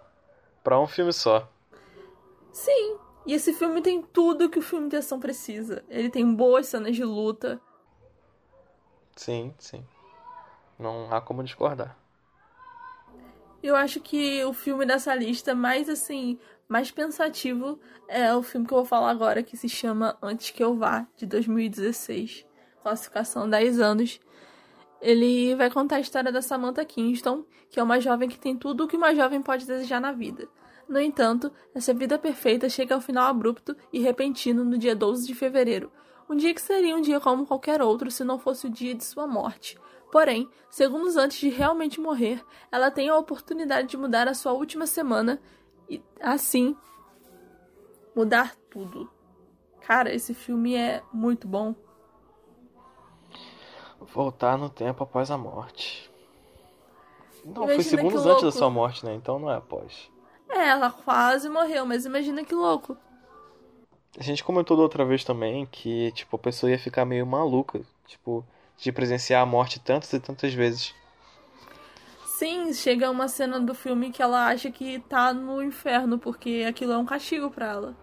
[0.63, 1.49] pra um filme só.
[2.53, 5.85] Sim, e esse filme tem tudo que o filme de ação precisa.
[5.89, 7.61] Ele tem boas cenas de luta.
[9.17, 9.85] Sim, sim.
[10.79, 11.97] Não há como discordar.
[13.63, 18.75] Eu acho que o filme dessa lista mais assim, mais pensativo é o filme que
[18.75, 22.45] eu vou falar agora, que se chama Antes que eu vá, de 2016.
[22.83, 24.21] Classificação 10 anos.
[25.03, 28.85] Ele vai contar a história da Samantha Kingston, que é uma jovem que tem tudo
[28.85, 30.49] o que uma jovem pode desejar na vida.
[30.89, 35.35] No entanto, essa vida perfeita chega ao final abrupto e repentino no dia 12 de
[35.35, 35.91] fevereiro,
[36.31, 39.05] Um dia que seria um dia como qualquer outro se não fosse o dia de
[39.05, 39.77] sua morte.
[40.11, 44.87] Porém, segundos antes de realmente morrer, ela tem a oportunidade de mudar a sua última
[44.87, 45.41] semana
[45.91, 46.77] e, assim,
[48.15, 49.11] mudar tudo.
[49.81, 51.75] Cara, esse filme é muito bom.
[54.13, 56.11] Voltar no tempo após a morte.
[57.45, 59.15] Não, Imagina foi segundos antes da sua morte, né?
[59.15, 60.11] Então não é após.
[60.49, 62.97] É, ela quase morreu, mas imagina que louco.
[64.19, 67.81] A gente comentou da outra vez também que, tipo, a pessoa ia ficar meio maluca,
[68.07, 68.45] tipo,
[68.77, 70.95] de presenciar a morte tantas e tantas vezes.
[72.27, 76.93] Sim, chega uma cena do filme que ela acha que tá no inferno, porque aquilo
[76.93, 77.97] é um castigo pra ela.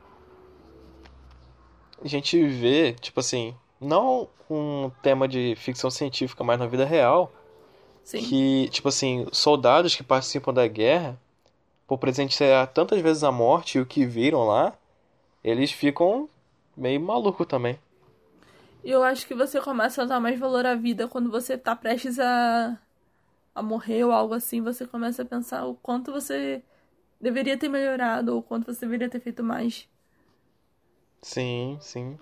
[2.02, 7.32] A gente vê, tipo assim, não um tema de ficção científica, mas na vida real,
[8.04, 8.20] Sim.
[8.22, 11.20] que, tipo assim, soldados que participam da guerra,
[11.88, 14.74] por presenciar tantas vezes a morte e o que viram lá,
[15.44, 16.30] eles ficam
[16.76, 17.80] meio malucos também.
[18.84, 21.76] E eu acho que você começa a dar mais valor à vida quando você tá
[21.76, 22.78] prestes a,
[23.54, 24.62] a morrer ou algo assim.
[24.62, 26.64] Você começa a pensar o quanto você
[27.20, 29.88] deveria ter melhorado ou o quanto você deveria ter feito mais.
[31.22, 32.18] Sim, sim.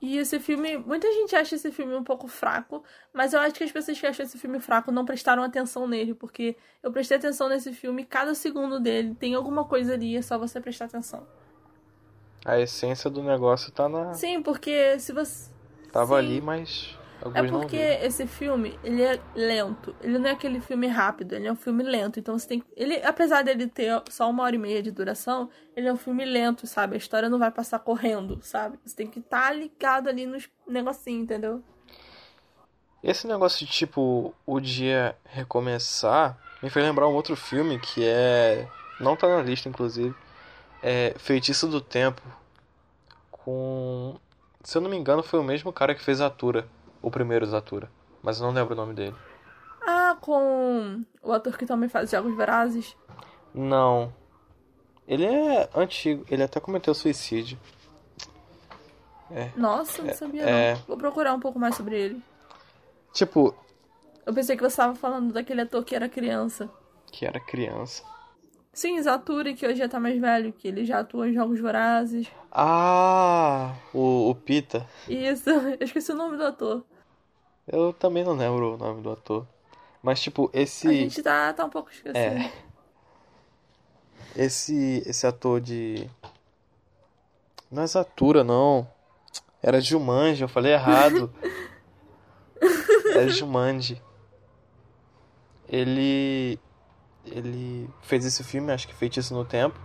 [0.00, 3.64] E esse filme, muita gente acha esse filme um pouco fraco, mas eu acho que
[3.64, 7.48] as pessoas que acham esse filme fraco não prestaram atenção nele, porque eu prestei atenção
[7.48, 11.26] nesse filme, cada segundo dele tem alguma coisa ali, é só você prestar atenção.
[12.44, 14.14] A essência do negócio tá na.
[14.14, 15.50] Sim, porque se você.
[15.92, 16.26] Tava sim.
[16.26, 19.94] ali, mas alguns não porque esse filme, ele é lento.
[20.00, 22.18] Ele não é aquele filme rápido, ele é um filme lento.
[22.18, 22.62] Então você tem.
[22.76, 26.24] Ele, apesar dele ter só uma hora e meia de duração, ele é um filme
[26.24, 26.94] lento, sabe?
[26.94, 28.78] A história não vai passar correndo, sabe?
[28.84, 31.62] Você tem que estar ligado ali nos negocinhos, entendeu?
[33.02, 38.68] Esse negócio de tipo o dia recomeçar me fez lembrar um outro filme que é.
[39.00, 40.14] Não tá na lista, inclusive.
[40.82, 42.22] É Feitiço do Tempo.
[43.30, 44.16] Com.
[44.64, 46.66] Se eu não me engano, foi o mesmo cara que fez Atura.
[47.02, 47.90] O primeiro Zatura.
[48.22, 49.14] Mas eu não lembro o nome dele.
[49.86, 52.96] Ah, com o ator que também faz Jogos Vorazes.
[53.54, 54.12] Não.
[55.06, 56.24] Ele é antigo.
[56.28, 57.58] Ele até cometeu suicídio.
[59.56, 60.74] Nossa, não sabia é.
[60.74, 60.82] não.
[60.86, 62.22] Vou procurar um pouco mais sobre ele.
[63.12, 63.54] Tipo,
[64.26, 66.68] Eu pensei que você estava falando daquele ator que era criança.
[67.10, 68.02] que era criança.
[68.78, 72.28] Sim, Zaturi, que hoje já tá mais velho, que ele já atua em Jogos Vorazes.
[72.52, 74.86] Ah, o, o Pita.
[75.08, 76.84] Isso, eu esqueci o nome do ator.
[77.66, 79.44] Eu também não lembro o nome do ator.
[80.00, 80.86] Mas, tipo, esse.
[80.86, 82.16] A gente tá, tá um pouco esquecido.
[82.16, 82.52] É.
[84.36, 86.08] Esse, esse ator de.
[87.68, 88.88] Não é Zatura, não.
[89.60, 91.34] Era Jumanji, eu falei errado.
[93.16, 94.00] É Jumanji.
[95.68, 96.60] Ele.
[97.32, 99.78] Ele fez esse filme, acho que Feitiço no Tempo.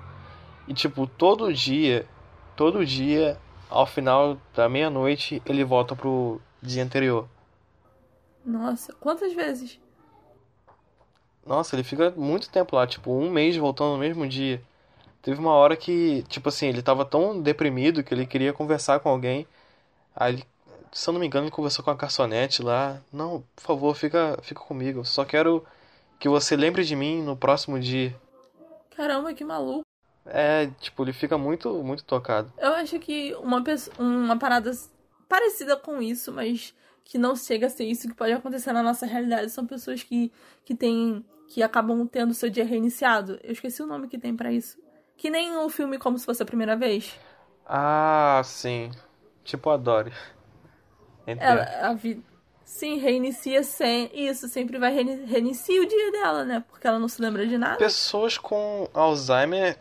[0.68, 2.08] E, tipo, todo dia.
[2.56, 3.38] Todo dia,
[3.70, 7.28] ao final da meia-noite, ele volta pro dia anterior.
[8.46, 9.80] Nossa, quantas vezes?
[11.46, 14.62] Nossa, ele fica muito tempo lá, tipo, um mês voltando no mesmo dia.
[15.22, 19.10] Teve uma hora que, tipo assim, ele tava tão deprimido que ele queria conversar com
[19.10, 19.48] alguém.
[20.16, 20.46] Aí ele,
[20.92, 23.00] se eu não me engano, ele conversou com a garçonete lá.
[23.12, 25.06] Não, por favor, fica, fica comigo.
[25.06, 25.66] Só quero
[26.24, 28.16] que você lembre de mim no próximo dia.
[28.96, 29.86] Caramba, que maluco.
[30.26, 32.50] É, tipo, ele fica muito, muito tocado.
[32.58, 34.72] Eu acho que uma, pessoa, uma parada
[35.28, 39.06] parecida com isso, mas que não chega a ser isso que pode acontecer na nossa
[39.06, 40.32] realidade, são pessoas que,
[40.64, 41.26] que têm.
[41.50, 43.38] que acabam tendo seu dia reiniciado.
[43.44, 44.78] Eu esqueci o nome que tem pra isso.
[45.18, 47.20] Que nem o filme Como Se Fosse a Primeira Vez.
[47.66, 48.92] Ah, sim.
[49.44, 50.14] Tipo a Dory.
[51.28, 52.24] Entre Ela, a vida.
[52.74, 54.10] Sim, reinicia sem.
[54.14, 56.64] Isso, sempre vai reini- reinicia o dia dela, né?
[56.68, 57.78] Porque ela não se lembra de nada.
[57.78, 59.78] Pessoas com Alzheimer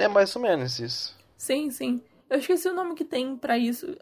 [0.00, 1.16] é mais ou menos isso.
[1.36, 2.02] Sim, sim.
[2.28, 3.96] Eu esqueci o nome que tem pra isso.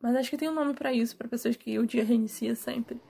[0.00, 3.00] Mas acho que tem um nome pra isso, pra pessoas que o dia reinicia sempre.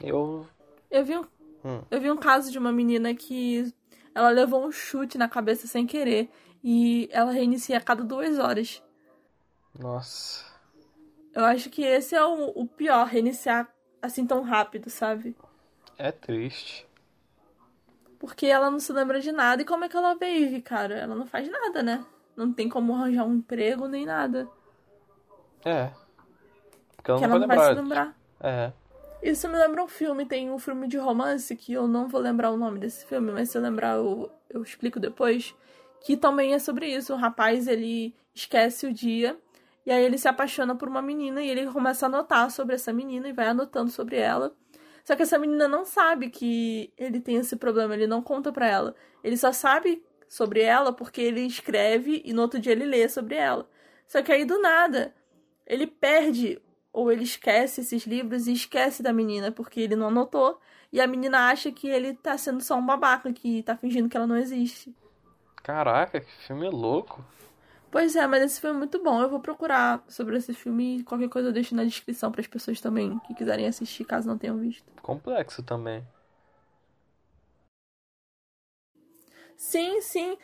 [0.00, 0.44] Eu.
[0.90, 1.24] Eu vi um,
[1.64, 1.82] Hum.
[1.88, 3.72] eu vi um caso de uma menina que
[4.12, 6.28] ela levou um chute na cabeça sem querer.
[6.64, 8.82] E ela reinicia a cada duas horas.
[9.78, 10.44] Nossa.
[11.32, 15.36] Eu acho que esse é o, o pior, reiniciar assim tão rápido, sabe?
[15.98, 16.86] É triste.
[18.18, 19.62] Porque ela não se lembra de nada.
[19.62, 20.94] E como é que ela vive, cara?
[20.94, 22.04] Ela não faz nada, né?
[22.36, 24.48] Não tem como arranjar um emprego nem nada.
[25.64, 25.90] É.
[26.96, 28.04] Porque ela que não ela não vai se lembrar.
[28.04, 28.16] lembrar.
[28.40, 28.72] É.
[29.22, 30.26] Isso me lembra um filme.
[30.26, 33.50] Tem um filme de romance que eu não vou lembrar o nome desse filme, mas
[33.50, 35.54] se eu lembrar eu, eu explico depois.
[36.00, 37.12] Que também é sobre isso.
[37.12, 39.36] O rapaz, ele esquece o dia.
[39.86, 42.92] E aí ele se apaixona por uma menina e ele começa a anotar sobre essa
[42.92, 44.52] menina e vai anotando sobre ela.
[45.04, 48.66] Só que essa menina não sabe que ele tem esse problema, ele não conta pra
[48.66, 48.96] ela.
[49.22, 53.36] Ele só sabe sobre ela porque ele escreve e no outro dia ele lê sobre
[53.36, 53.70] ela.
[54.08, 55.14] Só que aí do nada,
[55.64, 56.60] ele perde
[56.92, 60.58] ou ele esquece esses livros e esquece da menina porque ele não anotou.
[60.92, 64.16] E a menina acha que ele tá sendo só um babaca, que tá fingindo que
[64.16, 64.92] ela não existe.
[65.62, 67.24] Caraca, que filme louco.
[67.96, 69.22] Pois é, mas esse filme é muito bom.
[69.22, 72.46] Eu vou procurar sobre esse filme e qualquer coisa eu deixo na descrição para as
[72.46, 74.84] pessoas também que quiserem assistir, caso não tenham visto.
[75.00, 76.06] Complexo também.
[79.56, 80.36] Sim, sim.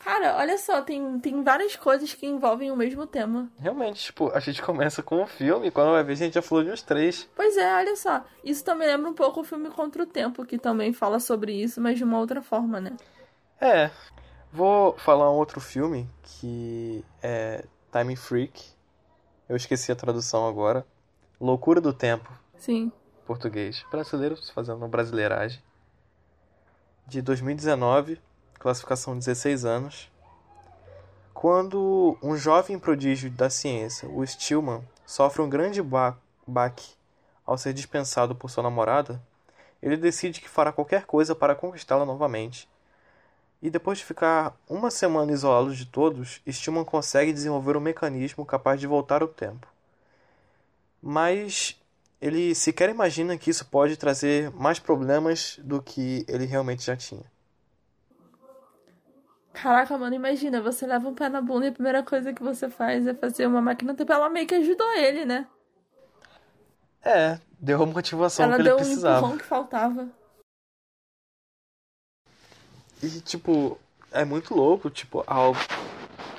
[0.00, 3.52] Cara, olha só, tem, tem várias coisas que envolvem o mesmo tema.
[3.56, 6.64] Realmente, tipo, a gente começa com um filme quando vai ver a gente já falou
[6.64, 7.28] de uns três.
[7.36, 8.24] Pois é, olha só.
[8.42, 11.80] Isso também lembra um pouco o filme Contra o Tempo, que também fala sobre isso,
[11.80, 12.96] mas de uma outra forma, né?
[13.60, 13.92] É.
[14.52, 18.64] Vou falar um outro filme que é Time Freak.
[19.48, 20.86] Eu esqueci a tradução agora.
[21.40, 22.30] Loucura do Tempo.
[22.56, 22.90] Sim.
[23.26, 23.84] Português.
[23.90, 25.62] Brasileiro fazendo brasileiragem.
[27.06, 28.20] De 2019
[28.58, 30.10] classificação 16 anos,
[31.32, 36.94] quando um jovem prodígio da ciência, o Stillman, sofre um grande ba baque
[37.44, 39.22] ao ser dispensado por sua namorada,
[39.82, 42.68] ele decide que fará qualquer coisa para conquistá-la novamente.
[43.62, 48.78] E depois de ficar uma semana isolado de todos, Stillman consegue desenvolver um mecanismo capaz
[48.78, 49.66] de voltar o tempo.
[51.02, 51.80] Mas
[52.20, 57.24] ele sequer imagina que isso pode trazer mais problemas do que ele realmente já tinha.
[59.52, 62.68] Caraca, mano, imagina, você leva um pé na bunda e a primeira coisa que você
[62.68, 64.12] faz é fazer uma máquina tempo.
[64.12, 65.46] Ela meio que ajudou ele, né?
[67.02, 69.14] É, deu a motivação Ela que deu ele precisava.
[69.14, 70.08] um empurrão que faltava.
[73.02, 73.78] E, tipo,
[74.10, 75.52] é muito louco, tipo, a,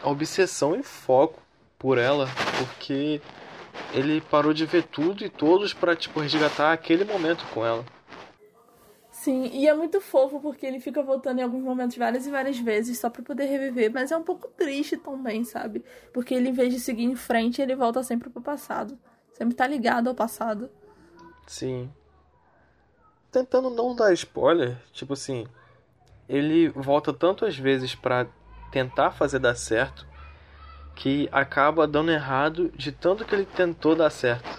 [0.04, 1.42] a obsessão e foco
[1.78, 3.22] por ela, porque
[3.94, 7.86] ele parou de ver tudo e todos pra, tipo, resgatar aquele momento com ela.
[9.12, 12.58] Sim, e é muito fofo porque ele fica voltando em alguns momentos várias e várias
[12.60, 15.84] vezes só pra poder reviver, mas é um pouco triste também, sabe?
[16.14, 18.98] Porque ele, em vez de seguir em frente, ele volta sempre pro passado.
[19.34, 20.70] Sempre tá ligado ao passado.
[21.46, 21.92] Sim.
[23.32, 25.46] Tentando não dar spoiler, tipo assim,
[26.28, 28.28] ele volta tantas vezes pra
[28.72, 30.06] tentar fazer dar certo
[30.96, 34.50] que acaba dando errado de tanto que ele tentou dar certo.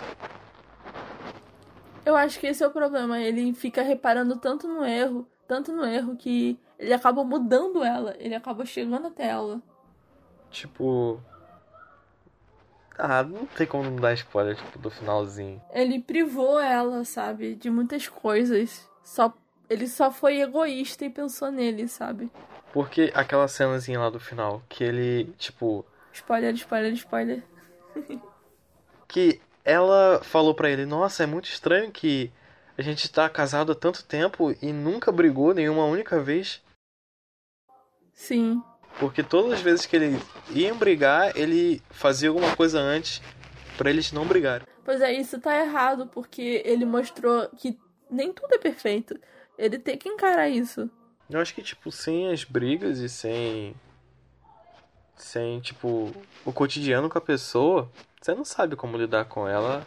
[2.06, 3.20] Eu acho que esse é o problema.
[3.20, 8.14] Ele fica reparando tanto no erro, tanto no erro, que ele acaba mudando ela.
[8.18, 9.60] Ele acaba chegando até ela.
[10.50, 11.20] Tipo.
[12.96, 15.60] Ah, não tem como não dar spoiler, tipo, do finalzinho.
[15.72, 18.88] Ele privou ela, sabe, de muitas coisas.
[19.02, 19.34] Só
[19.68, 22.30] ele só foi egoísta e pensou nele, sabe?
[22.72, 25.84] Porque aquela cenazinha lá do final, que ele, tipo.
[26.12, 27.42] Spoiler, spoiler, spoiler.
[29.10, 32.30] Que ela falou pra ele: Nossa, é muito estranho que
[32.76, 36.62] a gente tá casado há tanto tempo e nunca brigou nenhuma única vez.
[38.12, 38.62] Sim.
[39.00, 43.22] Porque todas as vezes que ele iam brigar, ele fazia alguma coisa antes
[43.78, 44.66] pra eles não brigarem.
[44.84, 47.78] Pois é, isso tá errado, porque ele mostrou que
[48.10, 49.18] nem tudo é perfeito.
[49.58, 50.88] Ele tem que encarar isso.
[51.28, 53.74] Eu acho que, tipo, sem as brigas e sem.
[55.16, 56.12] Sem, tipo,
[56.44, 57.90] o cotidiano com a pessoa,
[58.20, 59.84] você não sabe como lidar com ela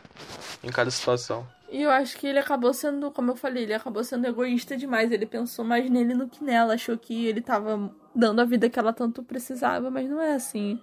[0.61, 1.47] em cada situação.
[1.69, 5.09] E eu acho que ele acabou sendo, como eu falei, ele acabou sendo egoísta demais.
[5.09, 6.73] Ele pensou mais nele do que nela.
[6.73, 10.81] Achou que ele tava dando a vida que ela tanto precisava, mas não é assim.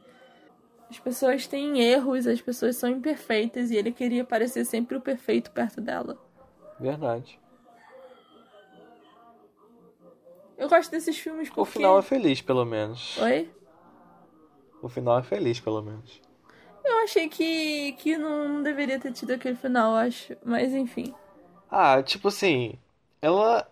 [0.89, 5.51] As pessoas têm erros, as pessoas são imperfeitas e ele queria parecer sempre o perfeito
[5.51, 6.17] perto dela.
[6.81, 7.39] Verdade.
[10.59, 11.61] Eu gosto desses filmes porque...
[11.61, 13.17] O final é feliz, pelo menos.
[13.19, 13.49] Oi?
[14.83, 16.21] O final é feliz, pelo menos.
[16.85, 20.37] Eu achei que, que não deveria ter tido aquele final, acho.
[20.45, 21.15] Mas enfim.
[21.71, 22.79] Ah, tipo assim,
[23.21, 23.69] ela.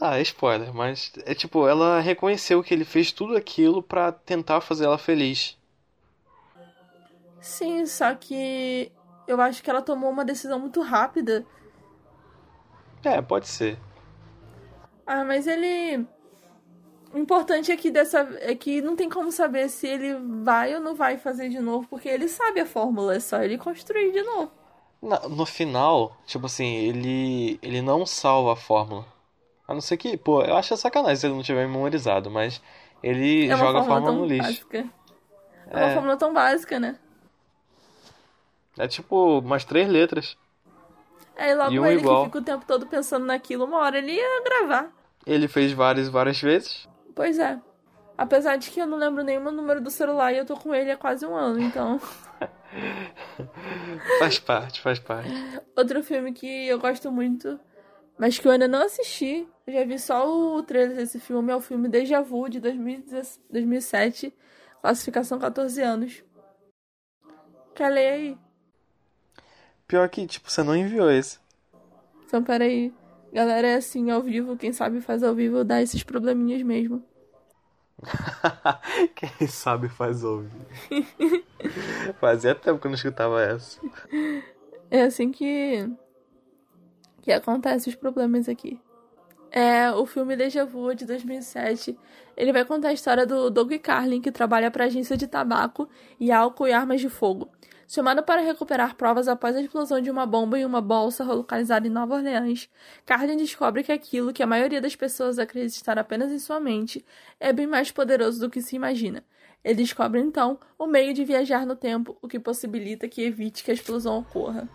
[0.00, 4.60] Ah, é spoiler, mas é tipo, ela reconheceu que ele fez tudo aquilo pra tentar
[4.60, 5.58] fazer ela feliz.
[7.40, 8.92] Sim, só que
[9.26, 11.44] eu acho que ela tomou uma decisão muito rápida.
[13.04, 13.78] É, pode ser.
[15.08, 16.06] Ah, mas ele.
[17.12, 20.80] O importante é que dessa é que não tem como saber se ele vai ou
[20.80, 24.22] não vai fazer de novo, porque ele sabe a fórmula, é só ele construir de
[24.22, 24.52] novo.
[25.02, 29.06] Na- no final, tipo assim, ele ele não salva a fórmula.
[29.66, 32.60] A não ser que, pô, eu acho sacanagem se ele não tiver memorizado, mas
[33.02, 34.66] ele É joga a fórmula no lixo.
[34.66, 34.90] básica.
[35.70, 35.94] É uma É.
[35.94, 36.98] fórmula tão básica, né?
[38.78, 40.36] É tipo umas três letras.
[41.36, 42.20] Aí logo E um ele igual.
[42.20, 44.90] que fica o tempo todo pensando naquilo, uma hora ele ia gravar.
[45.26, 46.88] Ele fez várias, várias vezes.
[47.14, 47.58] Pois é.
[48.16, 50.90] Apesar de que eu não lembro nenhum número do celular e eu tô com ele
[50.90, 52.00] há quase um ano, então.
[54.18, 55.30] Faz parte, faz parte.
[55.76, 57.58] Outro filme que eu gosto muito,
[58.18, 61.56] mas que eu ainda não assisti, eu já vi só o trailer desse filme, é
[61.56, 64.34] o filme Deja Vu de 2017 2007,
[64.82, 66.24] classificação 14 anos.
[67.74, 68.38] Quer ler aí?
[69.86, 71.38] Pior que, tipo, você não enviou esse.
[72.26, 72.92] Então, peraí.
[73.32, 74.56] Galera, é assim, ao vivo.
[74.56, 77.02] Quem sabe faz ao vivo dá esses probleminhas mesmo.
[79.14, 80.66] Quem sabe faz ao vivo.
[82.20, 83.80] Fazia tempo que eu não escutava essa.
[84.90, 85.88] É assim que.
[87.20, 88.80] que acontece os problemas aqui.
[89.50, 91.98] É o filme Deja Vu de 2007.
[92.36, 95.88] Ele vai contar a história do Doug Carlin, que trabalha para a agência de tabaco
[96.20, 97.48] e álcool e armas de fogo.
[97.90, 101.90] Chamado para recuperar provas após a explosão de uma bomba em uma bolsa localizada em
[101.90, 102.68] Nova Orleans,
[103.06, 107.02] Carlin descobre que aquilo que a maioria das pessoas acredita estar apenas em sua mente
[107.40, 109.24] é bem mais poderoso do que se imagina.
[109.64, 113.70] Ele descobre então o meio de viajar no tempo, o que possibilita que evite que
[113.70, 114.68] a explosão ocorra.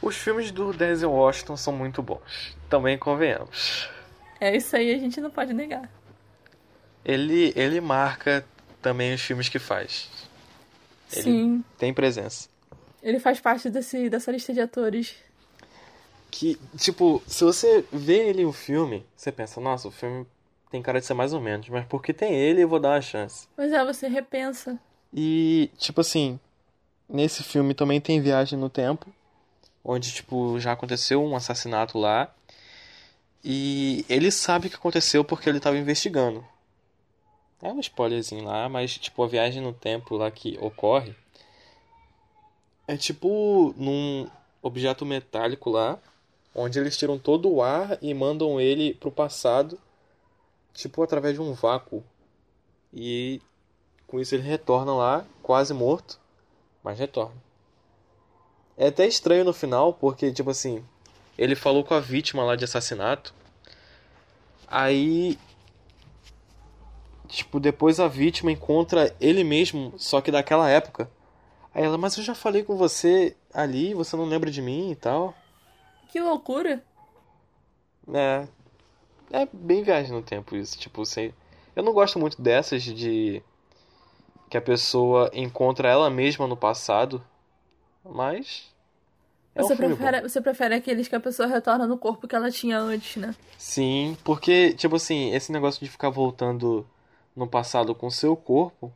[0.00, 2.56] Os filmes do Denzel Washington são muito bons.
[2.70, 3.90] Também convenhamos.
[4.40, 5.86] É isso aí, a gente não pode negar.
[7.04, 8.42] Ele, ele marca
[8.80, 10.31] também os filmes que faz.
[11.12, 11.64] Ele Sim.
[11.78, 12.48] tem presença.
[13.02, 15.14] Ele faz parte desse, dessa lista de atores.
[16.30, 20.26] Que, tipo, se você vê ele um filme, você pensa, nossa, o filme
[20.70, 23.00] tem cara de ser mais ou menos, mas porque tem ele eu vou dar uma
[23.02, 23.46] chance.
[23.56, 24.78] Mas é, você repensa.
[25.12, 26.40] E, tipo assim,
[27.08, 29.12] nesse filme também tem Viagem no Tempo,
[29.84, 32.32] onde, tipo, já aconteceu um assassinato lá.
[33.44, 36.44] E ele sabe o que aconteceu porque ele estava investigando.
[37.62, 41.14] É um spoilerzinho lá, mas, tipo, a viagem no tempo lá que ocorre
[42.86, 44.28] é tipo num
[44.60, 45.98] objeto metálico lá,
[46.54, 49.78] onde eles tiram todo o ar e mandam ele pro passado,
[50.74, 52.04] tipo através de um vácuo.
[52.92, 53.40] E
[54.06, 56.20] com isso ele retorna lá, quase morto,
[56.82, 57.40] mas retorna.
[58.76, 60.84] É até estranho no final, porque, tipo assim,
[61.38, 63.34] ele falou com a vítima lá de assassinato.
[64.66, 65.38] Aí,
[67.32, 71.10] tipo, depois a vítima encontra ele mesmo, só que daquela época.
[71.74, 74.96] Aí ela, mas eu já falei com você ali, você não lembra de mim e
[74.96, 75.34] tal.
[76.10, 76.84] Que loucura!
[78.12, 78.46] É.
[79.30, 81.32] É bem viagem no tempo isso, tipo, sem.
[81.74, 83.42] Eu não gosto muito dessas de
[84.50, 87.24] que a pessoa encontra ela mesma no passado,
[88.04, 88.70] mas
[89.54, 89.86] é um Você bom.
[89.86, 93.34] prefere, você prefere aqueles que a pessoa retorna no corpo que ela tinha antes, né?
[93.56, 96.86] Sim, porque, tipo assim, esse negócio de ficar voltando
[97.34, 98.92] no passado com seu corpo,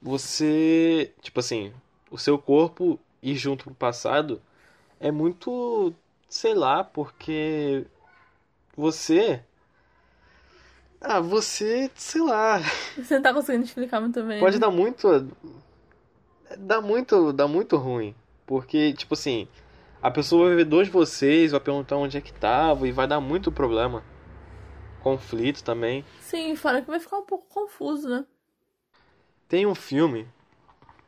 [0.00, 1.72] você, tipo assim,
[2.10, 4.40] o seu corpo ir junto pro passado
[5.00, 5.92] é muito,
[6.28, 7.84] sei lá, porque
[8.76, 9.42] você.
[11.00, 12.60] Ah, você, sei lá,
[12.96, 14.40] Você não tá conseguindo explicar muito bem.
[14.40, 15.28] pode dar muito.
[16.58, 18.14] Dá muito, dá muito ruim.
[18.46, 19.48] Porque, tipo assim,
[20.00, 23.20] a pessoa vai ver dois vocês, vai perguntar onde é que tava e vai dar
[23.20, 24.02] muito problema.
[25.06, 26.04] Conflito também.
[26.20, 28.24] Sim, fora que vai ficar um pouco confuso, né?
[29.48, 30.26] Tem um filme,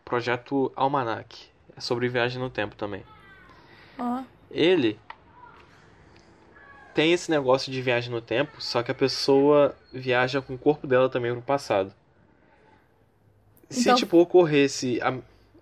[0.04, 3.02] Projeto Almanac, é sobre viagem no tempo também.
[3.98, 4.22] Ó.
[4.52, 5.00] Ele
[6.94, 10.86] tem esse negócio de viagem no tempo, só que a pessoa viaja com o corpo
[10.86, 11.92] dela também pro passado.
[13.68, 15.00] Se, Então- tipo, ocorresse.
[15.02, 15.18] A...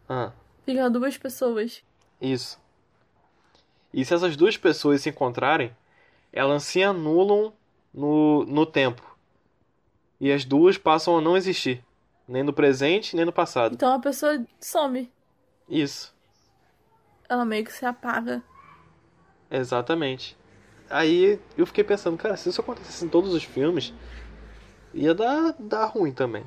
[0.06, 0.32] Ah,
[0.66, 1.82] Ficam duas pessoas.
[2.20, 2.60] isso.
[3.94, 5.74] E se essas duas pessoas se encontrarem,
[6.30, 7.50] elas se anulam
[7.96, 9.16] no, no tempo.
[10.20, 11.82] E as duas passam a não existir.
[12.28, 13.74] Nem no presente, nem no passado.
[13.74, 15.10] Então a pessoa some.
[15.68, 16.14] Isso.
[17.28, 18.42] Ela meio que se apaga.
[19.50, 20.36] Exatamente.
[20.90, 23.92] Aí eu fiquei pensando, cara, se isso acontecesse em todos os filmes,
[24.92, 26.44] ia dar, dar ruim também.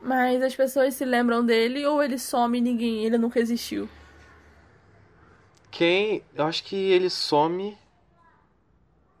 [0.00, 3.88] Mas as pessoas se lembram dele ou ele some e ninguém, ele nunca existiu.
[5.70, 6.22] Quem.
[6.34, 7.76] Eu acho que ele some,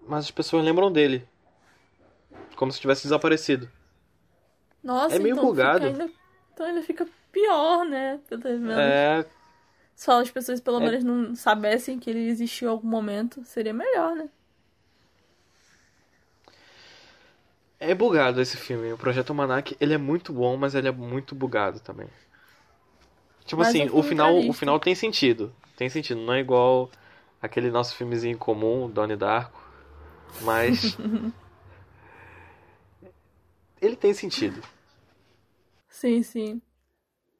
[0.08, 1.26] mas as pessoas lembram dele.
[2.56, 3.70] Como se tivesse desaparecido.
[4.82, 5.86] Nossa, É meio então bugado.
[5.86, 6.10] Ainda,
[6.52, 8.20] então ainda fica pior, né?
[8.28, 8.78] Pelo menos.
[8.78, 9.26] É.
[9.94, 10.84] Só as pessoas pelo É.
[10.84, 13.44] menos não soubessem que ele existiu em algum momento.
[13.44, 14.28] Seria melhor, né?
[17.80, 18.92] É bugado esse filme.
[18.92, 22.08] O Projeto Almanac, ele é muito bom, mas ele é muito bugado também.
[23.44, 25.54] Tipo Mas assim, é o final, o final tem sentido.
[25.76, 26.20] Tem sentido.
[26.20, 26.90] Não é igual
[27.40, 29.67] aquele nosso filmezinho comum, Donnie Darko.
[30.42, 30.96] Mas.
[33.80, 34.62] ele tem sentido.
[35.88, 36.62] Sim, sim.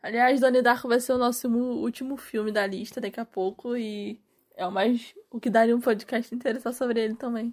[0.02, 4.20] Aliás, Donnie Darko vai ser o nosso último filme da lista daqui a pouco e
[4.56, 7.52] é o mais o que daria um podcast inteiro só sobre ele também.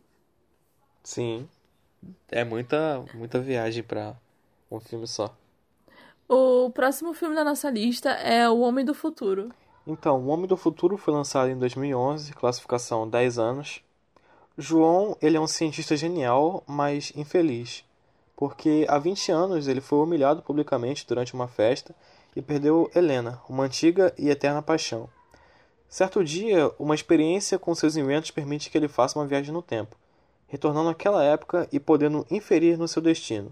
[1.03, 1.47] Sim.
[2.29, 4.15] É muita, muita viagem pra
[4.71, 5.35] um filme só.
[6.27, 9.51] O próximo filme da nossa lista é O Homem do Futuro.
[9.85, 13.83] Então, O Homem do Futuro foi lançado em 2011, classificação 10 anos.
[14.57, 17.83] João, ele é um cientista genial, mas infeliz,
[18.37, 21.93] porque há 20 anos ele foi humilhado publicamente durante uma festa
[22.33, 25.09] e perdeu Helena, uma antiga e eterna paixão.
[25.89, 29.97] Certo dia, uma experiência com seus inventos permite que ele faça uma viagem no tempo,
[30.47, 33.51] retornando àquela época e podendo inferir no seu destino.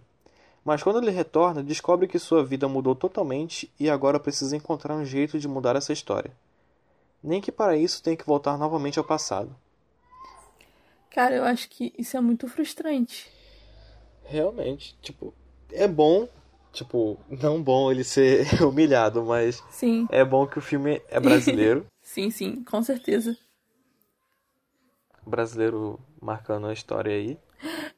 [0.64, 5.04] Mas quando ele retorna, descobre que sua vida mudou totalmente e agora precisa encontrar um
[5.04, 6.32] jeito de mudar essa história.
[7.22, 9.54] Nem que para isso tenha que voltar novamente ao passado.
[11.14, 13.30] Cara, eu acho que isso é muito frustrante.
[14.26, 15.32] Realmente, tipo,
[15.72, 16.28] é bom,
[16.72, 20.08] tipo, não bom ele ser humilhado, mas Sim.
[20.10, 21.86] é bom que o filme é brasileiro.
[22.02, 23.38] sim, sim, com certeza.
[25.26, 27.38] brasileiro marcando a história aí.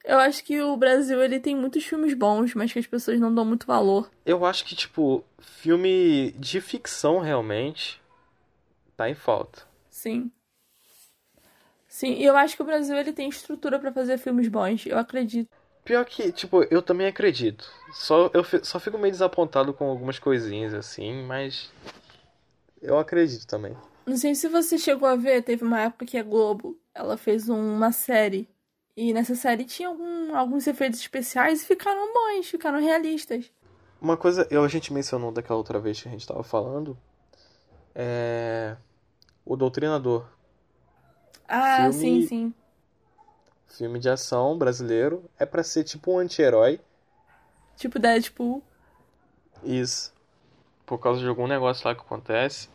[0.04, 3.34] Eu acho que o Brasil ele tem muitos filmes bons, mas que as pessoas não
[3.34, 4.12] dão muito valor.
[4.26, 8.00] Eu acho que, tipo, filme de ficção realmente
[8.96, 9.64] tá em falta.
[9.90, 10.32] Sim.
[11.96, 14.98] Sim, e eu acho que o Brasil ele tem estrutura pra fazer filmes bons, eu
[14.98, 15.48] acredito.
[15.86, 17.66] Pior que, tipo, eu também acredito.
[17.94, 21.72] Só eu só fico meio desapontado com algumas coisinhas assim, mas
[22.82, 23.78] eu acredito também.
[24.06, 27.48] Não sei se você chegou a ver, teve uma época que a Globo, ela fez
[27.48, 28.50] um- uma série.
[28.98, 33.50] E nessa série tinha algum- alguns efeitos especiais e ficaram bons, ficaram realistas.
[34.02, 36.98] Uma coisa, eu, a gente mencionou daquela outra vez que a gente tava falando,
[37.96, 38.76] é
[39.46, 40.35] o Doutrinador,
[41.48, 42.54] Ah, Filme- sim, sim.
[43.68, 46.80] filme de ação brasileiro, é pra ser tipo um anti-herói.
[47.76, 48.64] Tipo Deadpool.
[49.64, 50.14] Isso.
[50.86, 52.70] Por causa de algum negócio lá que acontece,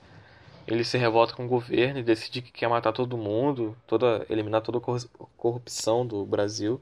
[0.66, 4.62] ele se revolta com o governo e decide que quer matar todo mundo, toda, eliminar
[4.62, 6.80] toda a corru- corrupção do Brasil.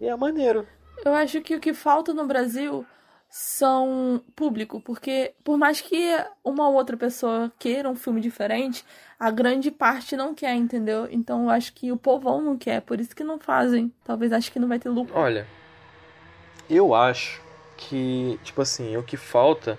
[0.00, 0.66] E é maneiro.
[1.04, 2.86] Eu acho que o que falta no Brasil
[3.30, 5.96] são público, porque por mais que
[6.44, 8.84] uma ou outra pessoa queira um filme diferente,
[9.18, 11.06] a grande parte não quer, entendeu?
[11.08, 13.92] Então eu acho que o povão não quer, por isso que não fazem.
[14.04, 15.16] Talvez acho que não vai ter lucro.
[15.16, 15.46] Olha,
[16.68, 17.40] eu acho
[17.76, 19.78] que, tipo assim, o que falta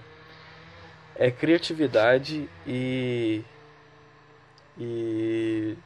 [1.16, 3.44] é criatividade e.
[4.80, 5.78] E.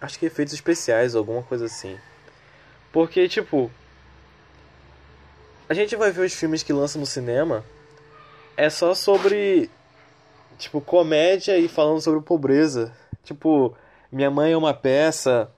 [0.00, 1.96] Acho que efeitos especiais, alguma coisa assim.
[2.92, 3.70] Porque, tipo.
[5.72, 7.64] A gente vai ver os filmes que lançam no cinema.
[8.58, 9.70] É só sobre.
[10.58, 12.92] Tipo, comédia e falando sobre pobreza.
[13.24, 13.74] Tipo,
[14.12, 15.50] Minha Mãe é uma Peça.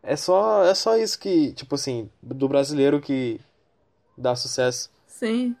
[0.00, 3.40] É só, é só isso que, tipo assim, do brasileiro que
[4.16, 4.88] dá sucesso.
[5.08, 5.56] Sim.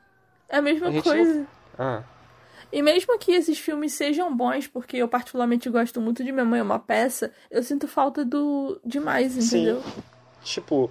[0.48, 1.44] É a mesma A coisa.
[1.76, 2.04] Ah,
[2.70, 6.60] E mesmo que esses filmes sejam bons, porque eu particularmente gosto muito de Minha Mãe
[6.60, 9.40] é uma Peça, eu sinto falta do demais, Sim.
[9.40, 9.82] entendeu?
[10.44, 10.88] tipo,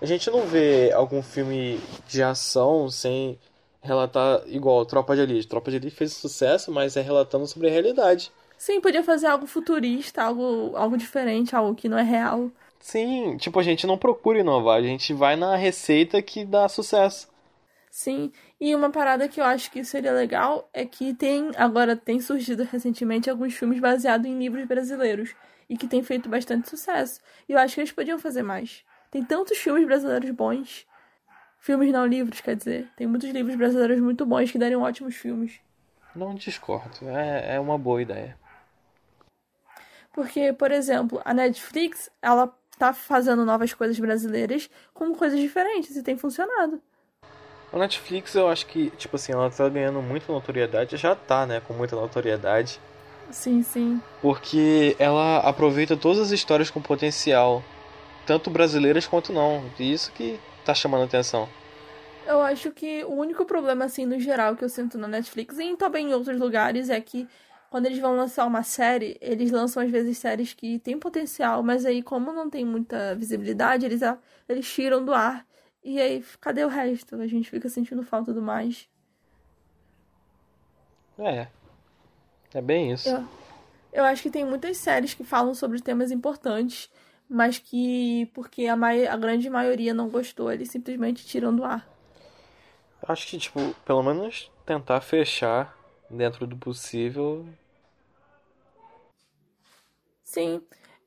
[0.00, 3.38] a gente não vê algum filme de ação sem
[3.82, 5.48] relatar igual Tropa de Elite.
[5.48, 8.30] Tropa de Elite fez sucesso, mas é relatando sobre a realidade.
[8.58, 12.50] Sim, podia fazer algo futurista, algo, algo diferente, algo que não é real.
[12.80, 17.28] Sim, tipo, a gente não procura inovar, a gente vai na receita que dá sucesso.
[17.90, 18.30] Sim,
[18.60, 22.62] e uma parada que eu acho que seria legal é que tem, agora tem surgido
[22.64, 25.34] recentemente alguns filmes baseados em livros brasileiros
[25.68, 27.20] e que tem feito bastante sucesso.
[27.48, 28.84] E eu acho que eles podiam fazer mais.
[29.10, 30.86] Tem tantos filmes brasileiros bons.
[31.58, 32.88] Filmes não livros, quer dizer.
[32.96, 35.60] Tem muitos livros brasileiros muito bons que dariam ótimos filmes.
[36.14, 38.38] Não discordo, é, é uma boa ideia.
[40.12, 46.02] Porque, por exemplo, a Netflix, ela tá fazendo novas coisas brasileiras com coisas diferentes e
[46.02, 46.80] tem funcionado.
[47.72, 51.60] A Netflix, eu acho que, tipo assim, ela tá ganhando muita notoriedade, já tá, né,
[51.60, 52.80] com muita notoriedade.
[53.30, 54.00] Sim, sim.
[54.22, 57.62] Porque ela aproveita todas as histórias com potencial,
[58.26, 59.70] tanto brasileiras quanto não.
[59.78, 61.48] E isso que tá chamando a atenção.
[62.26, 65.76] Eu acho que o único problema, assim, no geral, que eu sinto na Netflix e
[65.76, 67.28] também em outros lugares é que
[67.70, 71.84] quando eles vão lançar uma série, eles lançam às vezes séries que têm potencial, mas
[71.86, 74.18] aí, como não tem muita visibilidade, eles, a-
[74.48, 75.46] eles tiram do ar.
[75.84, 77.14] E aí, cadê o resto?
[77.16, 78.88] A gente fica sentindo falta do mais.
[81.18, 81.46] É.
[82.54, 83.08] É bem isso.
[83.08, 83.24] Eu,
[83.92, 86.90] eu acho que tem muitas séries que falam sobre temas importantes,
[87.28, 91.88] mas que, porque a, mai- a grande maioria não gostou, eles simplesmente tiram do ar.
[93.06, 95.76] Acho que, tipo, pelo menos tentar fechar
[96.10, 97.46] dentro do possível.
[100.24, 100.60] Sim,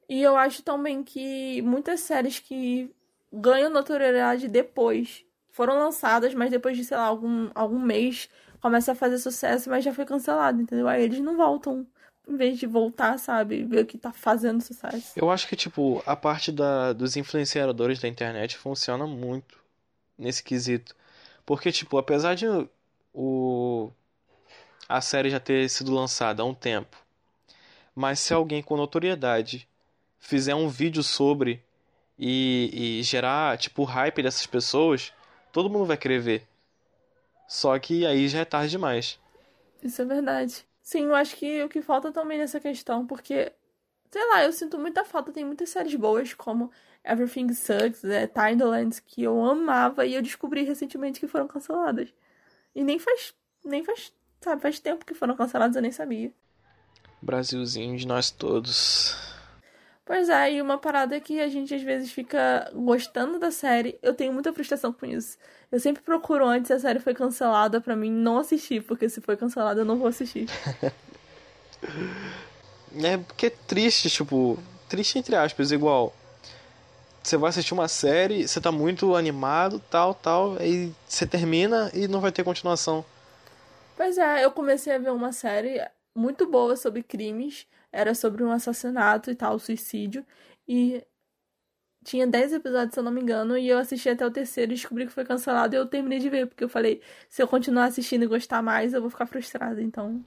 [0.08, 2.90] e eu acho também que muitas séries que
[3.32, 8.30] ganham notoriedade depois foram lançadas, mas depois de, sei lá, algum, algum mês
[8.62, 10.88] começa a fazer sucesso, mas já foi cancelado, entendeu?
[10.88, 11.86] Aí eles não voltam,
[12.30, 15.14] em vez de voltar, sabe, ver o que tá fazendo sucesso.
[15.16, 19.58] Eu acho que, tipo, a parte da, dos influenciadores da internet funciona muito
[20.18, 20.96] nesse quesito.
[21.46, 22.46] Porque, tipo, apesar de
[23.12, 23.90] o,
[24.88, 26.98] a série já ter sido lançada há um tempo,
[27.96, 29.68] mas se alguém com notoriedade
[30.20, 31.64] fizer um vídeo sobre
[32.18, 35.12] e, e gerar, tipo, o hype dessas pessoas,
[35.52, 36.48] todo mundo vai querer ver.
[37.48, 39.18] Só que aí já é tarde demais.
[39.82, 40.69] Isso é verdade.
[40.90, 43.54] Sim, eu acho que o que falta também nessa questão, porque,
[44.10, 45.32] sei lá, eu sinto muita falta.
[45.32, 46.72] Tem muitas séries boas, como
[47.06, 52.12] Everything Sucks, é, Tidelands, que eu amava e eu descobri recentemente que foram canceladas.
[52.74, 54.12] E nem faz, nem faz,
[54.42, 56.34] sabe, faz tempo que foram canceladas, eu nem sabia.
[57.22, 59.16] Brasilzinho de nós todos.
[60.10, 64.12] Pois é, e uma parada que a gente às vezes fica gostando da série, eu
[64.12, 65.38] tenho muita frustração com isso.
[65.72, 69.22] Eu sempre procuro antes se a série foi cancelada para mim não assistir, porque se
[69.22, 70.48] foi cancelada eu não vou assistir.
[73.04, 74.58] é porque é triste, tipo,
[74.90, 76.12] triste entre aspas, igual.
[77.22, 82.08] Você vai assistir uma série, você tá muito animado, tal, tal, aí você termina e
[82.08, 83.06] não vai ter continuação.
[83.96, 85.80] Pois é, eu comecei a ver uma série
[86.16, 90.26] muito boa sobre crimes, era sobre um assassinato e tal, suicídio,
[90.68, 91.04] e
[92.04, 94.76] tinha 10 episódios, se eu não me engano, e eu assisti até o terceiro e
[94.76, 97.86] descobri que foi cancelado e eu terminei de ver, porque eu falei, se eu continuar
[97.86, 100.24] assistindo e gostar mais, eu vou ficar frustrada, então.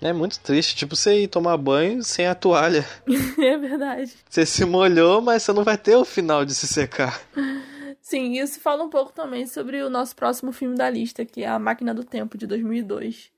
[0.00, 2.84] É muito triste, tipo você ir tomar banho sem a toalha.
[3.38, 4.12] é verdade.
[4.28, 7.20] Você se molhou, mas você não vai ter o final de se secar.
[8.02, 11.48] Sim, isso fala um pouco também sobre o nosso próximo filme da lista, que é
[11.48, 13.31] A Máquina do Tempo, de 2002.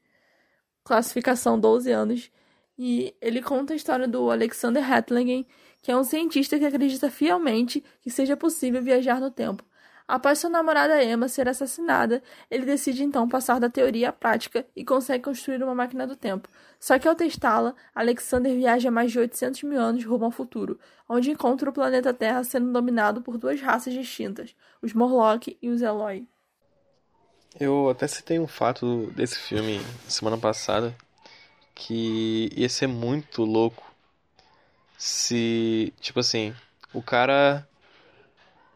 [0.84, 2.30] Classificação 12 anos.
[2.78, 5.46] E ele conta a história do Alexander Hatlingen,
[5.80, 9.64] que é um cientista que acredita fielmente que seja possível viajar no tempo.
[10.06, 14.84] Após sua namorada Emma ser assassinada, ele decide então passar da teoria à prática e
[14.84, 16.46] consegue construir uma máquina do tempo.
[16.78, 20.78] Só que ao testá-la, Alexander viaja mais de 800 mil anos rumo ao futuro,
[21.08, 25.80] onde encontra o planeta Terra sendo dominado por duas raças distintas, os Morlock e os
[25.80, 26.28] Eloy.
[27.58, 30.94] Eu até citei um fato desse filme semana passada,
[31.74, 33.94] que ia ser muito louco
[34.98, 36.54] se, tipo assim,
[36.92, 37.66] o cara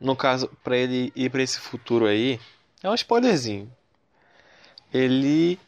[0.01, 2.41] no caso, para ele ir para esse futuro aí,
[2.83, 3.71] é um spoilerzinho.
[4.93, 5.59] Ele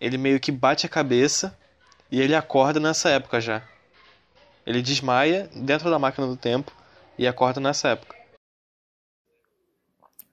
[0.00, 1.56] ele meio que bate a cabeça
[2.10, 3.62] e ele acorda nessa época já.
[4.66, 6.72] Ele desmaia dentro da máquina do tempo
[7.16, 8.23] e acorda nessa época.